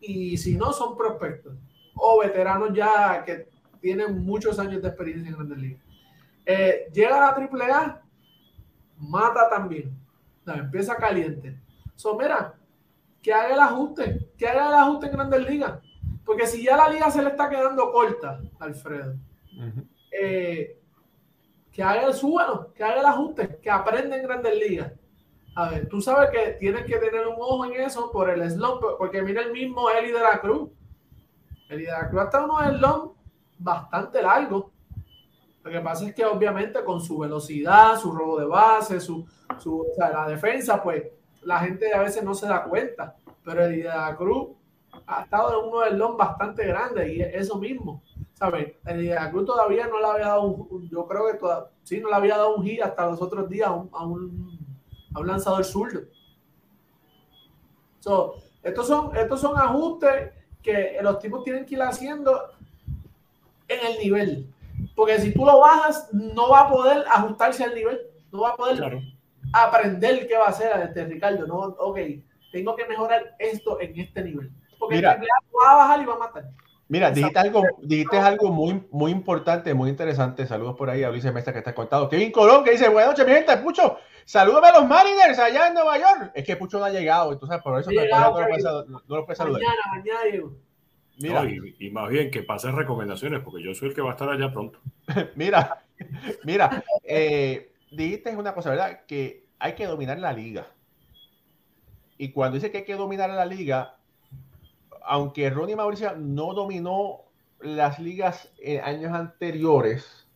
[0.00, 1.54] y si no son prospectos
[1.94, 3.48] o veteranos ya que
[3.80, 5.82] tienen muchos años de experiencia en grandes ligas.
[6.46, 8.02] Eh, llega a la AAA,
[8.96, 9.96] mata también.
[10.44, 11.60] No, empieza caliente.
[11.94, 12.57] So, mira,
[13.22, 15.80] que haga el ajuste, que haga el ajuste en Grandes Ligas.
[16.24, 19.14] Porque si ya la liga se le está quedando corta, Alfredo,
[19.56, 19.88] uh -huh.
[20.12, 20.78] eh,
[21.72, 24.92] que haga el súbano, que haga el ajuste, que aprenda en Grandes Ligas.
[25.54, 28.82] A ver, tú sabes que tienes que tener un ojo en eso por el slump,
[28.98, 30.70] porque mira el mismo Eli de la Cruz.
[31.68, 33.16] Eli de la Cruz está uno slump
[33.58, 34.70] bastante largo.
[35.64, 39.26] Lo que pasa es que obviamente con su velocidad, su robo de base, su,
[39.58, 41.04] su o sea, la defensa, pues
[41.48, 43.88] la gente a veces no se da cuenta, pero el de
[45.06, 48.02] ha estado en del long bastante grande y eso mismo,
[48.34, 48.74] ¿sabes?
[48.84, 52.16] El de todavía no le había dado un, yo creo que todavía, sí, no le
[52.16, 54.76] había dado un giro hasta los otros días a un, a un,
[55.14, 56.00] a un lanzador zurdo.
[58.00, 60.30] So, estos, son, estos son ajustes
[60.62, 62.42] que los tipos tienen que ir haciendo
[63.68, 64.54] en el nivel,
[64.94, 67.98] porque si tú lo bajas, no va a poder ajustarse al nivel,
[68.30, 68.76] no va a poder...
[68.76, 69.00] Claro
[69.52, 71.46] aprender qué va a hacer este Ricardo.
[71.46, 71.98] No, ok,
[72.52, 74.50] tengo que mejorar esto en este nivel.
[74.78, 76.44] Porque Mira, el va a bajar y va a matar.
[76.88, 80.46] Mira, dijiste algo, dijiste algo muy, muy importante, muy interesante.
[80.46, 82.08] Saludos por ahí a Luis Mesa que está contado.
[82.08, 85.74] Kevin Colón que dice, buenas noches, mi gente, Pucho, salúdame a los Mariners allá en
[85.74, 86.32] Nueva York.
[86.34, 89.24] Es que Pucho no ha llegado, entonces por eso llegado, no, lo puedes, no, lo
[89.26, 89.60] puedes saludar.
[89.60, 90.52] Mañana, mañana llego.
[91.18, 91.42] Mira.
[91.42, 94.12] No, y, y, más bien que pasen recomendaciones, porque yo soy el que va a
[94.12, 94.78] estar allá pronto.
[95.34, 95.84] mira,
[96.44, 99.00] mira, eh, dijiste una cosa, ¿verdad?
[99.06, 100.66] Que hay que dominar la liga.
[102.16, 103.96] Y cuando dice que hay que dominar la liga,
[105.02, 107.22] aunque Ronnie Mauricio no dominó
[107.60, 110.26] las ligas en años anteriores,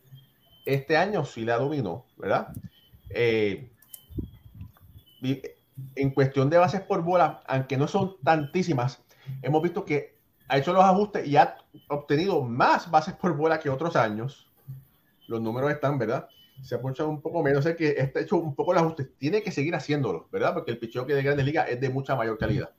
[0.65, 2.53] este año sí la dominó, ¿verdad?
[3.09, 3.69] Eh,
[5.95, 9.03] en cuestión de bases por bola, aunque no son tantísimas,
[9.41, 11.57] hemos visto que ha hecho los ajustes y ha
[11.89, 14.47] obtenido más bases por bola que otros años.
[15.27, 16.29] Los números están, ¿verdad?
[16.61, 19.41] Se ha ponchado un poco menos, sé que está hecho un poco el ajuste, tiene
[19.41, 20.53] que seguir haciéndolo, ¿verdad?
[20.53, 22.71] Porque el picheo que de Grandes Ligas es de mucha mayor calidad.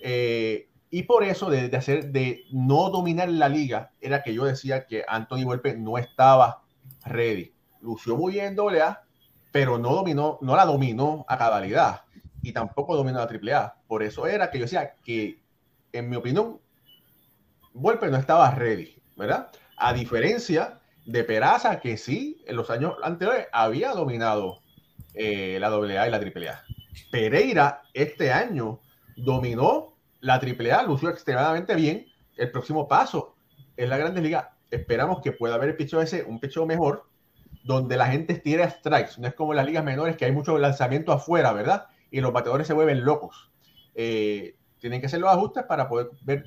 [0.00, 4.44] Eh, y por eso, de, de, hacer, de no dominar la liga, era que yo
[4.44, 6.62] decía que Anthony Volpe no estaba
[7.04, 7.52] ready.
[7.80, 9.04] Lució muy bien doble A,
[9.50, 12.02] pero no dominó, no la dominó a cabalidad
[12.42, 13.76] y tampoco dominó la triple A.
[13.86, 15.40] Por eso era que yo decía que,
[15.92, 16.60] en mi opinión,
[17.72, 19.50] Volpe no estaba ready, ¿verdad?
[19.76, 24.60] A diferencia de Peraza, que sí, en los años anteriores había dominado
[25.14, 26.64] eh, la AA y la AAA.
[27.10, 28.80] Pereira este año
[29.16, 32.06] dominó la AAA, lució extremadamente bien.
[32.36, 33.36] El próximo paso
[33.76, 37.06] en la Grandes Ligas, esperamos que pueda haber el picho ese, un picho mejor,
[37.62, 39.12] donde la gente tire strikes.
[39.18, 41.86] No es como en las ligas menores que hay mucho lanzamiento afuera, ¿verdad?
[42.10, 43.50] Y los bateadores se vuelven locos.
[43.94, 46.44] Eh, tienen que hacer los ajustes para poder ver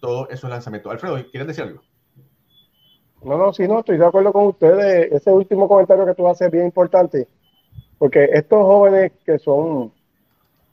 [0.00, 0.90] todos esos lanzamientos.
[0.90, 1.82] Alfredo, ¿quieres decir algo?
[3.22, 5.12] No, no, sí, no, estoy de acuerdo con ustedes.
[5.12, 7.28] Ese último comentario que tú haces es bien importante,
[7.98, 9.92] porque estos jóvenes que son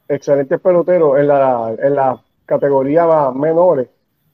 [0.07, 3.89] excelentes peloteros en la, en la categoría menores,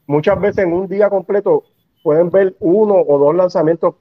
[0.05, 1.63] muchas veces en un día completo
[2.03, 3.95] pueden ver uno o dos lanzamientos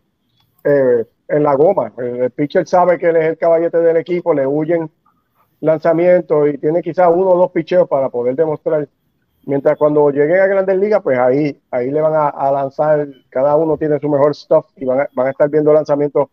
[0.64, 1.92] eh, en la goma.
[1.96, 4.90] El, pitcher sabe que él es el caballete del equipo, le huyen
[5.60, 8.88] lanzamientos y tiene quizás uno o dos picheos para poder demostrar.
[9.44, 13.76] Mientras cuando lleguen a Grandes Ligas, pues ahí, ahí le van a, lanzar, cada uno
[13.76, 16.28] tiene su mejor stuff y van a, van a estar viendo lanzamientos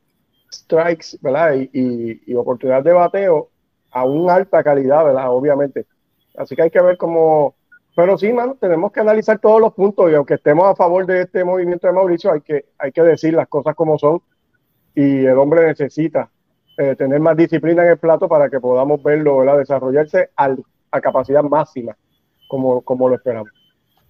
[0.51, 1.55] strikes, ¿verdad?
[1.55, 3.49] Y, y, y oportunidad de bateo
[3.91, 5.31] a una alta calidad, ¿verdad?
[5.31, 5.85] Obviamente.
[6.37, 7.55] Así que hay que ver cómo,
[7.95, 11.23] pero sí, mano, tenemos que analizar todos los puntos y aunque estemos a favor de
[11.23, 14.21] este movimiento de Mauricio, hay que, hay que decir las cosas como son
[14.95, 16.29] y el hombre necesita
[16.77, 19.57] eh, tener más disciplina en el plato para que podamos verlo ¿verdad?
[19.57, 21.97] desarrollarse a capacidad máxima,
[22.49, 23.51] como, como lo esperamos.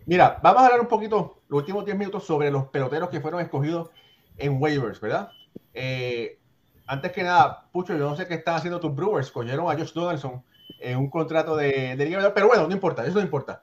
[0.06, 3.42] Mira, vamos a hablar un poquito, los últimos 10 minutos, sobre los peloteros que fueron
[3.42, 3.90] escogidos
[4.38, 5.30] en waivers, ¿verdad?
[5.74, 6.40] Eh,
[6.88, 9.92] antes que nada, Pucho, yo no sé qué están haciendo tus Brewers, cogieron a Josh
[9.92, 10.42] Donaldson
[10.80, 13.62] en un contrato de, de liga, pero bueno, no importa, eso no importa.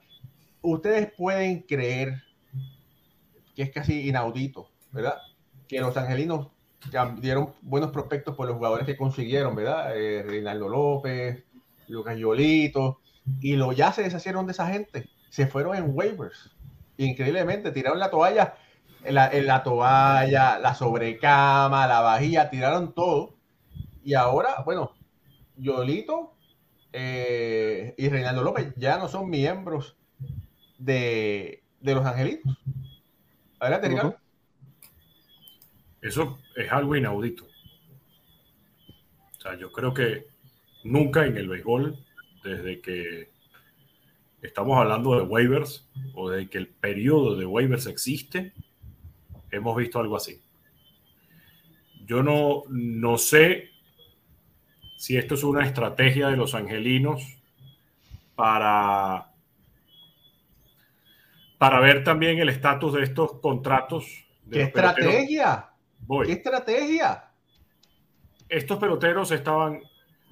[0.61, 2.23] Ustedes pueden creer
[3.55, 5.17] que es casi inaudito, ¿verdad?
[5.67, 6.49] Que los angelinos
[7.19, 9.97] dieron buenos prospectos por los jugadores que consiguieron, ¿verdad?
[9.97, 11.45] Eh, Reinaldo López,
[11.89, 13.01] Lucas Yolito,
[13.41, 15.09] y lo, ya se deshacieron de esa gente.
[15.31, 16.51] Se fueron en waivers.
[16.97, 18.55] Increíblemente, tiraron la toalla
[19.13, 23.37] la, la toalla, la sobrecama, la vajilla, tiraron todo.
[24.05, 24.93] Y ahora, bueno,
[25.57, 26.35] Yolito
[26.93, 29.97] eh, y Reinaldo López ya no son miembros
[30.79, 32.59] de, los angelitos.
[33.59, 34.17] Adelante, Ricardo.
[36.03, 37.45] Eso es algo inaudito.
[37.45, 40.27] O sea, yo creo que
[40.85, 42.06] nunca en el béisbol,
[42.47, 43.31] desde que
[44.43, 48.53] estamos hablando de waivers o de que el periodo de waivers existe,
[49.51, 50.41] hemos visto algo así.
[52.07, 53.71] Yo no, no sé
[54.97, 57.23] si esto es una estrategia de los angelinos
[58.35, 59.33] para,
[61.59, 64.07] para ver también el estatus de estos contratos.
[64.51, 65.71] ¿Qué estrategia?
[66.25, 67.25] ¿Qué estrategia?
[68.49, 69.83] Estos peloteros estaban,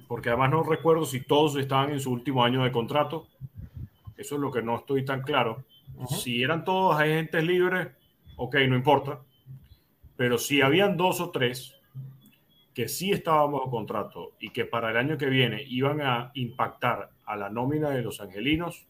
[0.07, 3.27] porque además no recuerdo si todos estaban en su último año de contrato.
[4.17, 5.63] Eso es lo que no estoy tan claro.
[6.07, 7.89] Si eran todos agentes libres,
[8.35, 9.21] ok, no importa.
[10.15, 11.75] Pero si habían dos o tres
[12.73, 17.09] que sí estaban bajo contrato y que para el año que viene iban a impactar
[17.25, 18.85] a la nómina de los angelinos,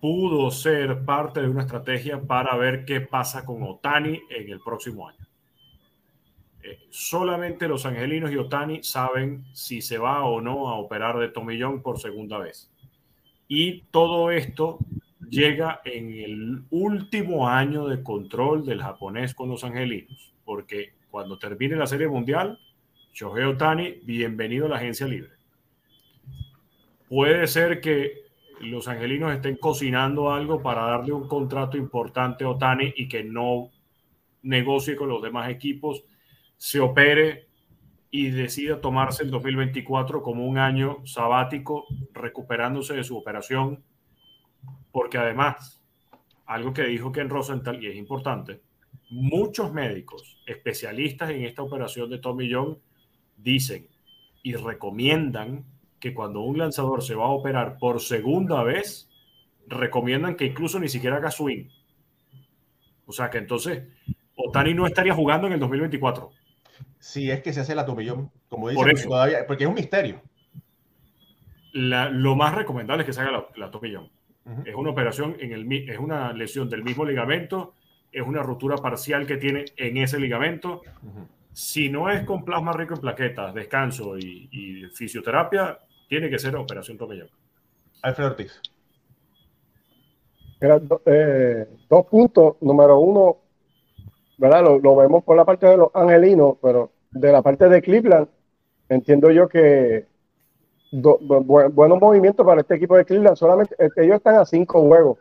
[0.00, 5.08] pudo ser parte de una estrategia para ver qué pasa con Otani en el próximo
[5.08, 5.25] año.
[6.90, 11.82] Solamente los angelinos y Otani saben si se va o no a operar de tomillón
[11.82, 12.70] por segunda vez.
[13.48, 14.78] Y todo esto
[15.28, 21.76] llega en el último año de control del japonés con los angelinos, porque cuando termine
[21.76, 22.58] la Serie Mundial,
[23.12, 25.30] Shohei Otani, bienvenido a la agencia libre.
[27.08, 28.26] Puede ser que
[28.60, 33.70] los angelinos estén cocinando algo para darle un contrato importante a Otani y que no
[34.42, 36.04] negocie con los demás equipos,
[36.56, 37.48] se opere
[38.10, 43.84] y decida tomarse el 2024 como un año sabático, recuperándose de su operación
[44.96, 45.84] porque además,
[46.46, 48.62] algo que dijo Ken Rosenthal, y es importante,
[49.10, 52.78] muchos médicos especialistas en esta operación de Tommy John
[53.36, 53.88] dicen
[54.42, 55.66] y recomiendan
[56.00, 59.10] que cuando un lanzador se va a operar por segunda vez,
[59.66, 61.68] recomiendan que incluso ni siquiera haga swing.
[63.04, 63.88] O sea que entonces
[64.34, 66.30] Otani no estaría jugando en el 2024.
[66.98, 70.22] Si es que se hace la tomillón, como dicen, porque, todavía, porque es un misterio.
[71.72, 74.10] lo más recomendable es que se haga la, la tomillón.
[74.64, 77.74] Es una operación, en el, es una lesión del mismo ligamento,
[78.12, 80.82] es una rotura parcial que tiene en ese ligamento.
[81.52, 86.96] Si no es con plasma rico en plaquetas, descanso y, fisioterapia, tiene que ser operación
[86.96, 87.28] tomillón.
[88.02, 88.60] Alfredo Ortiz.
[90.60, 92.56] Eh, dos puntos.
[92.60, 93.38] Número uno,
[94.38, 94.62] ¿verdad?
[94.62, 98.28] Lo, lo, vemos por la parte de los angelinos, pero de la parte de Cleveland,
[98.88, 100.06] entiendo yo que
[100.92, 103.36] buenos movimientos para este equipo de Cleveland.
[103.36, 105.18] Solamente eh, ellos están a cinco juegos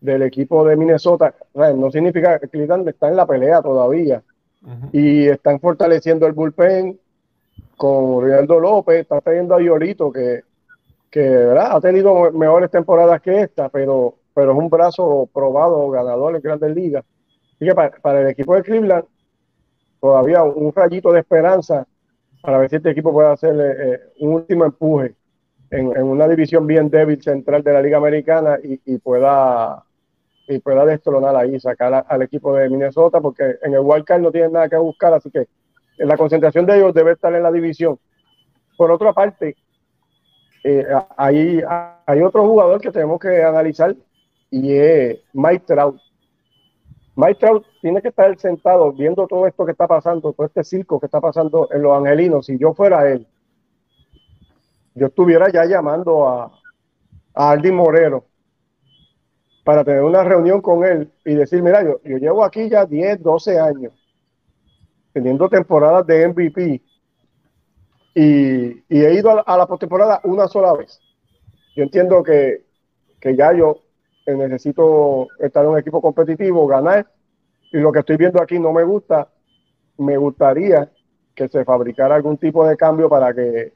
[0.00, 1.34] del equipo de Minnesota.
[1.54, 4.22] No significa que Cleveland está en la pelea todavía.
[4.92, 6.98] Y están fortaleciendo el bullpen
[7.76, 9.00] con Rinaldo López.
[9.00, 10.40] Está trayendo a Yolito, que,
[11.10, 11.76] que ¿verdad?
[11.76, 16.74] ha tenido mejores temporadas que esta, pero, pero es un brazo probado, ganador en Grandes
[16.74, 17.04] Ligas.
[17.64, 19.04] Así que para, el equipo de Cleveland,
[19.98, 21.86] todavía un rayito de esperanza
[22.42, 25.14] para ver si este equipo puede hacer eh, un último empuje
[25.70, 29.82] en, una división bien débil central de la Liga Americana y, pueda
[30.46, 34.52] y pueda destronar ahí, sacar al equipo de Minnesota, porque en el wildcard no tienen
[34.52, 35.48] nada que buscar, así que
[35.96, 37.98] en la concentración de ellos debe estar en la división.
[38.76, 39.56] Por otra parte,
[40.64, 40.84] eh,
[41.16, 41.62] hay,
[42.04, 43.96] hay otro jugador que tenemos que analizar
[44.50, 45.98] y es Mike Trout.
[47.16, 50.98] Mike Trout tiene que estar sentado viendo todo esto que está pasando, todo este circo
[50.98, 52.46] que está pasando en los angelinos.
[52.46, 53.26] Si yo fuera él,
[54.94, 56.52] yo estuviera ya llamando a,
[57.34, 58.24] a Aldi Moreno
[59.62, 63.58] para tener una reunión con él y decir, mira, yo, llevo aquí ya 10, 12
[63.58, 63.92] años
[65.12, 66.82] teniendo temporadas de MVP
[68.16, 71.00] y, he ido a la, postemporada una sola vez.
[71.76, 72.64] Yo entiendo que
[73.22, 73.83] ya yo
[74.26, 77.06] necesito estar en un equipo competitivo, ganar,
[77.72, 79.28] y lo que estoy viendo aquí no me gusta.
[79.98, 80.90] Me gustaría
[81.34, 83.72] que se fabricara algún tipo de cambio para que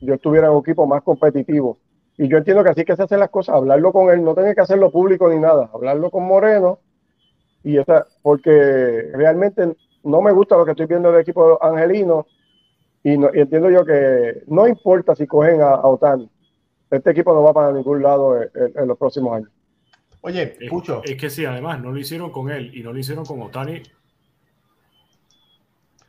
[0.00, 1.78] yo estuviera en un equipo más competitivo.
[2.16, 4.54] Y yo entiendo que así que se hacen las cosas, hablarlo con él, no tener
[4.54, 6.80] que hacerlo público ni nada, hablarlo con Moreno,
[7.62, 12.26] y esa, porque realmente no me gusta lo que estoy viendo del equipo angelino
[13.02, 16.28] y, entiendo yo que no importa si cogen a, Otani,
[16.90, 19.50] este equipo no va para ningún lado en, los próximos años.
[20.20, 21.02] Oye, Pucho.
[21.04, 23.82] Es, que sí, además, no lo hicieron con él y no lo hicieron con Otani.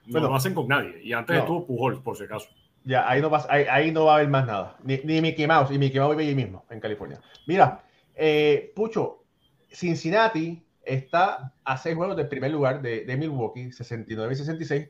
[0.08, 1.02] No lo hacen con nadie.
[1.04, 2.50] Y antes estuvo Pujol, por si acaso.
[2.84, 4.78] Ya, ahí no, va, ahí, no va a haber más nada.
[4.84, 5.72] Ni, ni Mickey Mouse.
[5.72, 7.22] Y Mickey Mouse vive allí mismo, en California.
[7.46, 7.84] Mira,
[8.16, 9.24] eh, Pucho,
[9.70, 14.90] Cincinnati está a seis juegos del primer lugar de, de Milwaukee, 69 y 66,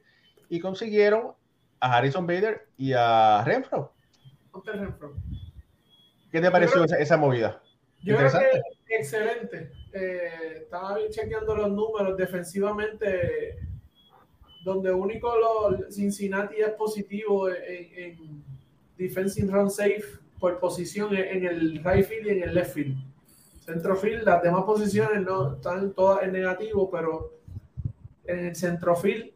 [0.50, 1.34] y consiguieron
[1.80, 3.94] a Harrison Bader y a Renfro.
[6.32, 7.62] ¿Qué te pareció esa, movida?
[8.02, 9.72] Yo creo que excelente.
[9.94, 13.58] Eh, estaba chequeando los números defensivamente,
[14.64, 18.44] donde único lo, Cincinnati es positivo en, en
[18.98, 20.04] defensive run safe
[20.40, 23.10] por posición en el right field y en el left field
[23.70, 27.34] Centrofield, las demás posiciones no están todas en negativo, pero
[28.26, 29.32] en el centrofield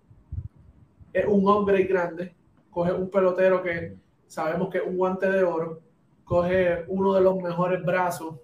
[1.14, 2.34] es un hombre grande,
[2.72, 3.96] coge un pelotero que
[4.28, 5.82] sabemos que es un guante de oro,
[6.24, 8.38] coge uno de los mejores brazos,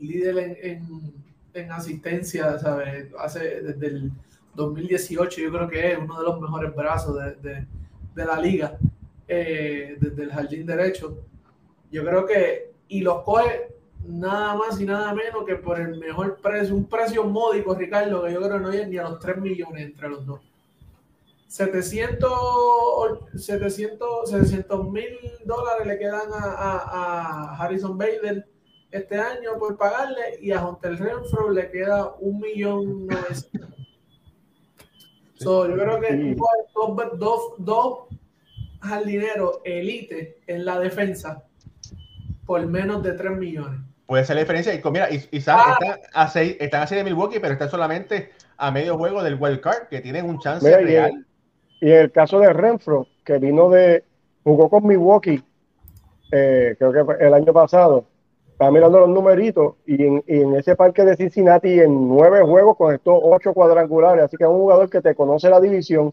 [0.00, 0.58] líder
[1.52, 3.08] en, asistencia, ¿sabes?
[3.18, 4.12] Hace desde el
[4.54, 7.66] 2018 yo creo que es uno de los mejores brazos de,
[8.14, 8.78] la liga,
[9.26, 11.18] eh, desde el jardín derecho.
[11.90, 13.70] Yo creo que, y los coge
[14.06, 18.32] nada más y nada menos que por el mejor precio, un precio módico, Ricardo, que
[18.32, 20.40] yo creo que no llega ni a los 3 millones entre los dos.
[24.24, 28.46] 700 mil dólares le quedan a, Harrison Bader
[28.90, 33.08] este año por pagarle y a Hotel Renfro le queda un millón
[35.40, 36.36] yo creo que
[36.74, 37.98] dos, dos, dos
[38.80, 41.44] jardineros elite en la defensa
[42.44, 43.80] por menos de 3 millones.
[44.06, 44.74] Puede ser la diferencia.
[44.74, 45.28] Y mira, y, ah.
[45.30, 49.60] están, a seis, están a de Milwaukee, pero están solamente a medio juego del wild
[49.60, 51.24] card, que tienen un chance real.
[51.80, 54.04] Y, en el caso de Renfro, que vino de,
[54.42, 55.42] jugó con Milwaukee,
[56.32, 58.04] eh, creo que fue el año pasado,
[58.60, 63.18] estaba mirando los numeritos, y en, ese parque de Cincinnati, en nueve juegos, con estos
[63.22, 64.24] ocho cuadrangulares.
[64.24, 66.12] Así que es un jugador que te conoce la división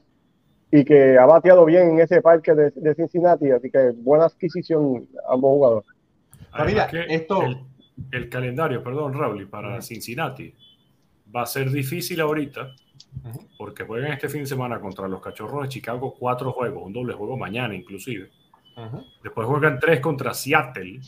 [0.71, 3.51] y que ha bateado bien en ese parque de, de Cincinnati.
[3.51, 5.89] Así que buena adquisición ambos jugadores.
[6.51, 7.41] Familia, esto
[8.11, 10.53] el calendario, perdón, Raúl, para Cincinnati
[11.35, 12.73] va a ser difícil ahorita
[13.57, 17.13] porque juegan este fin de semana contra los Cachorros de Chicago cuatro juegos, un doble
[17.13, 18.29] juego mañana inclusive.
[19.21, 21.01] Después juegan tres contra Seattle.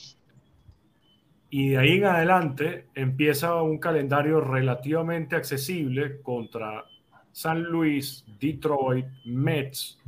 [1.49, 6.85] Y de ahí en adelante empieza un calendario relativamente accesible contra
[7.31, 9.99] San Luis, Detroit, Mets,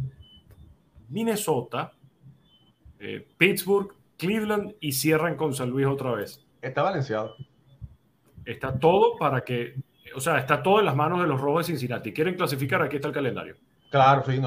[1.10, 1.94] Minnesota,
[3.00, 6.46] eh, Pittsburgh, Cleveland y cierran con San Luis otra vez.
[6.62, 7.36] Está balanceado.
[8.46, 9.76] Está todo para que,
[10.16, 12.14] o sea, está todo en las manos de los rojos de Cincinnati.
[12.14, 12.82] ¿Quieren clasificar?
[12.84, 13.56] Aquí está el calendario.
[13.90, 14.40] Claro, sí,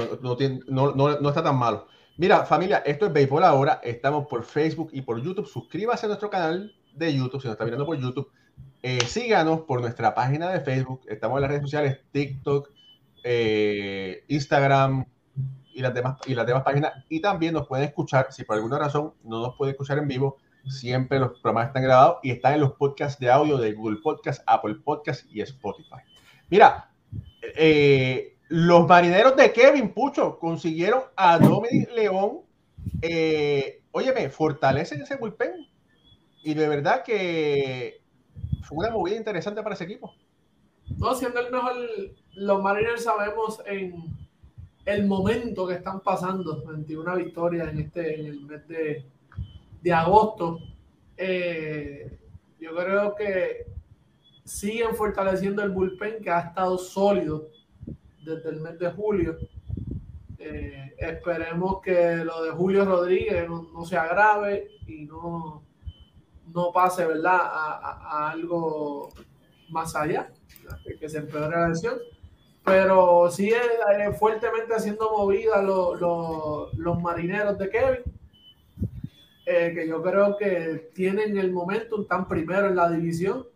[0.68, 1.88] no, no, está tan malo.
[2.16, 3.80] Mira, familia, esto es Béisbol ahora.
[3.82, 5.47] Estamos por Facebook y por YouTube.
[5.47, 8.30] Suscríbase a nuestro canal de YouTube si nos está mirando por YouTube.
[8.82, 11.03] Eh, síganos por nuestra página de Facebook.
[11.09, 12.70] Estamos en las redes sociales TikTok,
[13.22, 15.07] eh, Instagram
[15.72, 16.92] y las, demás, y las demás páginas.
[17.09, 20.38] Y también nos pueden escuchar, si por alguna razón no nos puede escuchar en vivo,
[20.68, 24.42] Siempre los programas están grabados y están en los podcasts de audio de Google Podcast,
[24.47, 25.97] Apple Podcast y Spotify.
[26.49, 26.90] Mira,
[27.57, 32.40] eh, los marineros de Kevin Pucho consiguieron a Dominic León.
[33.03, 35.66] Eh, óyeme, fortalecen ese bullpen.
[36.45, 38.03] Y de verdad que
[38.62, 40.14] fue una movida interesante para ese equipo.
[40.99, 41.72] No, siendo el mejor,
[42.34, 44.14] los Mariners sabemos en
[44.84, 49.05] el momento que están pasando, 21 victorias en este en el mes de,
[49.82, 50.61] de agosto.
[51.16, 52.18] Eh,
[52.61, 53.66] yo creo que
[54.45, 57.49] siguen fortaleciendo el bullpen que ha estado sólido
[58.22, 59.38] desde el mes de julio.
[60.38, 65.64] Eh, esperemos que lo de Julio Rodríguez no, se agrave y no,
[66.53, 67.38] no pase ¿verdad?
[67.40, 69.11] A, algo
[69.70, 70.30] más allá,
[71.01, 71.95] que se empeore la lesión.
[72.64, 78.14] Pero sigue eh, fuertemente haciendo movida los marineros de Kevin.
[79.47, 83.47] Eh, que yo creo que tienen el momentum tan primero en la división.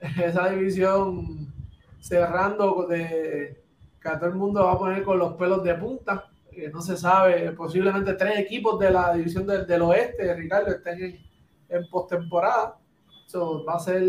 [0.00, 1.52] Esa división
[2.00, 3.62] cerrando de
[4.00, 6.28] que a todo el mundo va a poner con los pelos de punta.
[6.72, 11.26] no se sabe, posiblemente tres equipos de la división del, oeste, Ricardo, estén en,
[11.68, 12.78] en postemporada.
[13.26, 14.02] Eso va a ser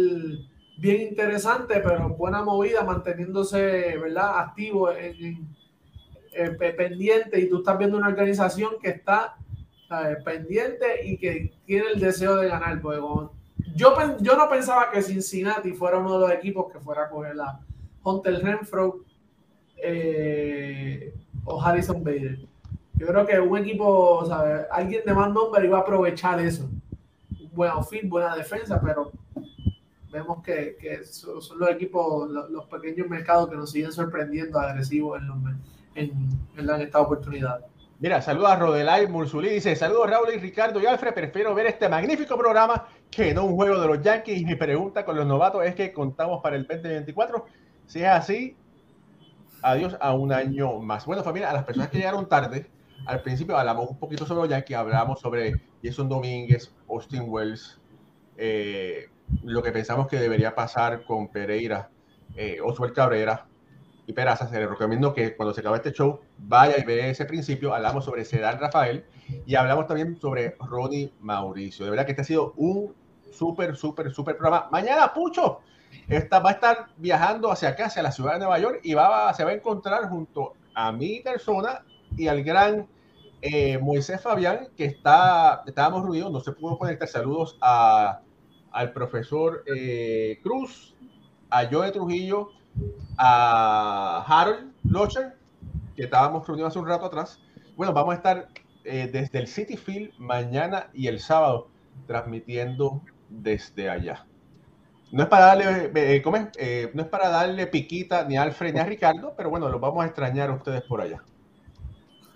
[0.77, 4.39] bien interesante, pero buena movida, manteniéndose ¿verdad?
[4.39, 5.47] activo, en,
[6.57, 7.39] pendiente.
[7.39, 9.35] Y tú estás viendo una organización que está
[10.23, 12.79] pendiente y que tiene el deseo de ganar.
[12.81, 12.99] Pues,
[13.75, 17.35] yo, yo no pensaba que Cincinnati fuera uno de los equipos que fuera a coger
[17.35, 17.59] la
[18.03, 19.01] Hunter Renfro
[19.77, 21.13] eh,
[21.45, 22.39] o Harrison Bader.
[22.95, 24.23] Yo creo que un equipo,
[24.71, 26.67] alguien de más nombre iba a aprovechar eso.
[27.57, 29.11] Buen outfit, buena defensa, pero
[30.11, 35.19] vemos que, son los equipos, los, pequeños mercados que nos siguen sorprendiendo agresivos
[35.95, 36.11] en,
[36.55, 37.65] en, esta oportunidad.
[37.99, 41.89] Mira, saludos a Rodelay Mursulí, dice, saludos Raúl y Ricardo y Alfred, prefiero ver este
[41.89, 44.39] magnífico programa que no un juego de los Yankees.
[44.39, 47.43] Y mi pregunta con los novatos es que contamos para el 2024.
[47.87, 48.55] Si es así,
[49.63, 51.07] adiós a un año más.
[51.07, 52.69] Bueno, familia, a las personas que llegaron tarde,
[53.07, 57.79] al principio hablamos un poquito sobre los Yankees, hablamos sobre Jason Domínguez, Austin Wells,
[58.37, 59.09] eh,
[59.43, 61.89] lo que pensamos que debería pasar con Pereira,
[62.35, 63.45] eh, Oswald Cabrera
[64.05, 64.47] y Peraza.
[64.47, 67.73] Se les recomiendo que cuando se acabe este show vaya y vea ese principio.
[67.73, 69.05] Hablamos sobre Sedán Rafael
[69.45, 71.85] y hablamos también sobre Ronnie Mauricio.
[71.85, 72.93] De verdad que este ha sido un
[73.31, 74.67] súper, súper, súper programa.
[74.71, 75.59] Mañana, Pucho,
[76.07, 79.33] esta, va a estar viajando hacia acá, hacia la ciudad de Nueva York y va,
[79.33, 81.83] se va a encontrar junto a mi persona
[82.15, 82.87] y al gran
[83.41, 87.07] eh, Moisés Fabián, que está, estábamos reunidos, no se pudo conectar.
[87.07, 88.21] Saludos a
[88.71, 90.93] al profesor eh, Cruz,
[91.49, 92.49] a Joe Trujillo,
[93.17, 95.35] a Harold Locher,
[95.95, 97.39] que estábamos reunidos hace un rato atrás.
[97.75, 98.49] Bueno, vamos a estar
[98.83, 101.69] eh, desde el City Field mañana y el sábado
[102.05, 104.25] transmitiendo desde allá.
[105.11, 109.33] No es para darle, no es para darle piquita ni a Alfred ni a Ricardo,
[109.35, 111.23] pero bueno, los vamos a extrañar a ustedes por allá.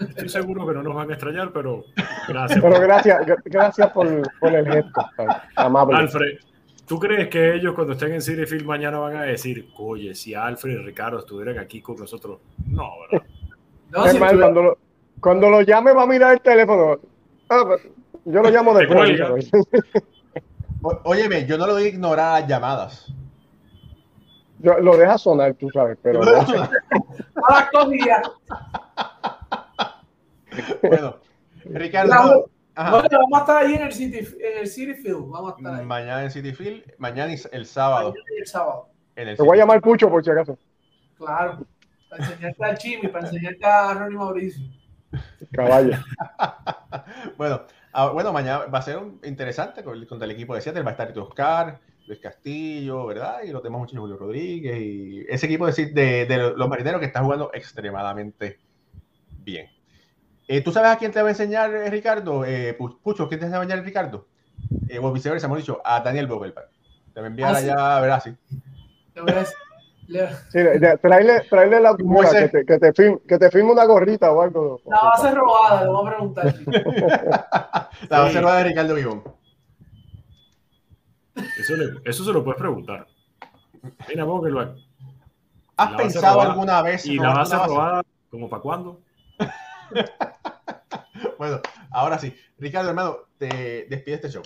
[0.10, 1.86] Estoy seguro que no nos van a extrañar, pero
[2.28, 2.62] gracias.
[2.62, 5.06] Pero gracias, gracias por, el gesto,
[5.56, 5.98] amable.
[5.98, 6.40] Alfred,
[6.86, 10.74] ¿tú crees que ellos cuando estén en Cinefield mañana van a decir, oye, si Alfred
[10.74, 12.40] y Ricardo estuvieran aquí con nosotros?
[12.68, 13.26] No, ¿verdad?
[13.92, 14.78] No, cuando, lo,
[15.20, 16.98] cuando lo llame va a mirar el teléfono.
[17.50, 17.82] Ah, pues,
[18.26, 19.52] yo lo llamo después.
[21.04, 23.14] Óyeme, yo no lo voy a ignorar las llamadas.
[24.60, 26.22] lo deja sonar, tú sabes, pero.
[27.34, 27.48] No.
[27.48, 27.70] a
[30.82, 31.18] bueno,
[31.66, 32.50] Ricardo.
[32.76, 35.30] vamos a estar ahí en el City, en el City Field.
[35.30, 35.86] Vamos a estar ahí.
[35.86, 38.10] Mañana en City Field, mañana el sábado.
[38.10, 38.90] Mañana el sábado.
[39.16, 40.58] Te voy a llamar Pucho por si acaso.
[41.18, 41.66] Claro,
[42.10, 44.64] para enseñarte a Chimi, para enseñarte a Ronnie Mauricio.
[45.52, 45.98] Caballo.
[47.38, 47.62] bueno,
[47.94, 50.84] ah, bueno, mañana va a ser un interesante contra el equipo de Seattle.
[50.84, 53.44] Va a estar Oscar, Luis Castillo, ¿verdad?
[53.44, 54.78] Y los demás muchachos, Julio Rodríguez.
[54.80, 58.60] Y ese equipo de, de, de los marineros que está jugando extremadamente
[59.44, 59.70] bien.
[60.48, 62.44] Eh, ¿Tú sabes a quién te va a enseñar eh, Ricardo?
[62.46, 64.28] Eh, Pucho, ¿quién te va a enseñar Ricardo?
[64.88, 66.70] Eh, o viceversa, hemos dicho, a Daniel Vogelbach.
[67.14, 68.36] Te va a enviar ah, allá, a ver así.
[70.12, 70.60] Sí,
[71.02, 74.82] traerle, traerle la que te, que, te firme, que te firme una gorrita o algo.
[74.86, 76.56] La base robada, le voy a preguntar.
[78.10, 79.24] la base robada de Ricardo Vivón.
[81.58, 83.08] Eso, eso se lo puedes preguntar.
[84.10, 84.76] Mira, Vogelbach.
[85.78, 87.06] ¿Has pensado alguna vez?
[87.06, 89.00] ¿Y la base robada, como para cuándo?
[91.38, 91.62] bueno,
[91.92, 92.34] ahora sí.
[92.58, 94.44] Ricardo, hermano, te despide este show.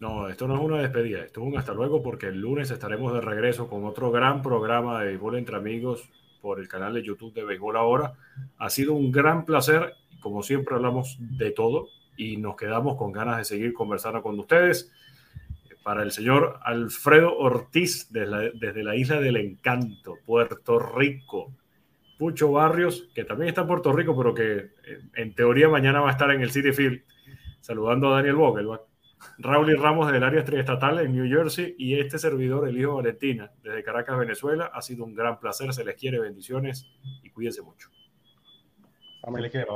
[0.00, 3.12] No, esto no es una despedida, esto es un hasta luego porque el lunes estaremos
[3.14, 7.32] de regreso con otro gran programa de béisbol entre amigos por el canal de YouTube
[7.32, 8.14] de Béisbol Ahora.
[8.58, 11.86] Ha sido un gran placer, como siempre hablamos de todo
[12.16, 14.90] y nos quedamos con ganas de seguir conversando con ustedes.
[15.84, 21.52] Para el señor Alfredo Ortiz desde desde la Isla del Encanto, Puerto Rico,
[22.22, 24.70] Pucho Barrios, que también está en Puerto Rico, pero que eh,
[25.16, 27.02] en teoría mañana va a estar en el City Field,
[27.58, 28.68] saludando a Daniel Vogel,
[29.38, 33.50] Raúl y Ramos del área estatal en New Jersey y este servidor, el hijo Valentina,
[33.64, 34.70] desde Caracas, Venezuela.
[34.72, 36.86] Ha sido un gran placer, se les quiere, bendiciones
[37.24, 37.90] y cuídense mucho.
[39.50, 39.66] Quiere,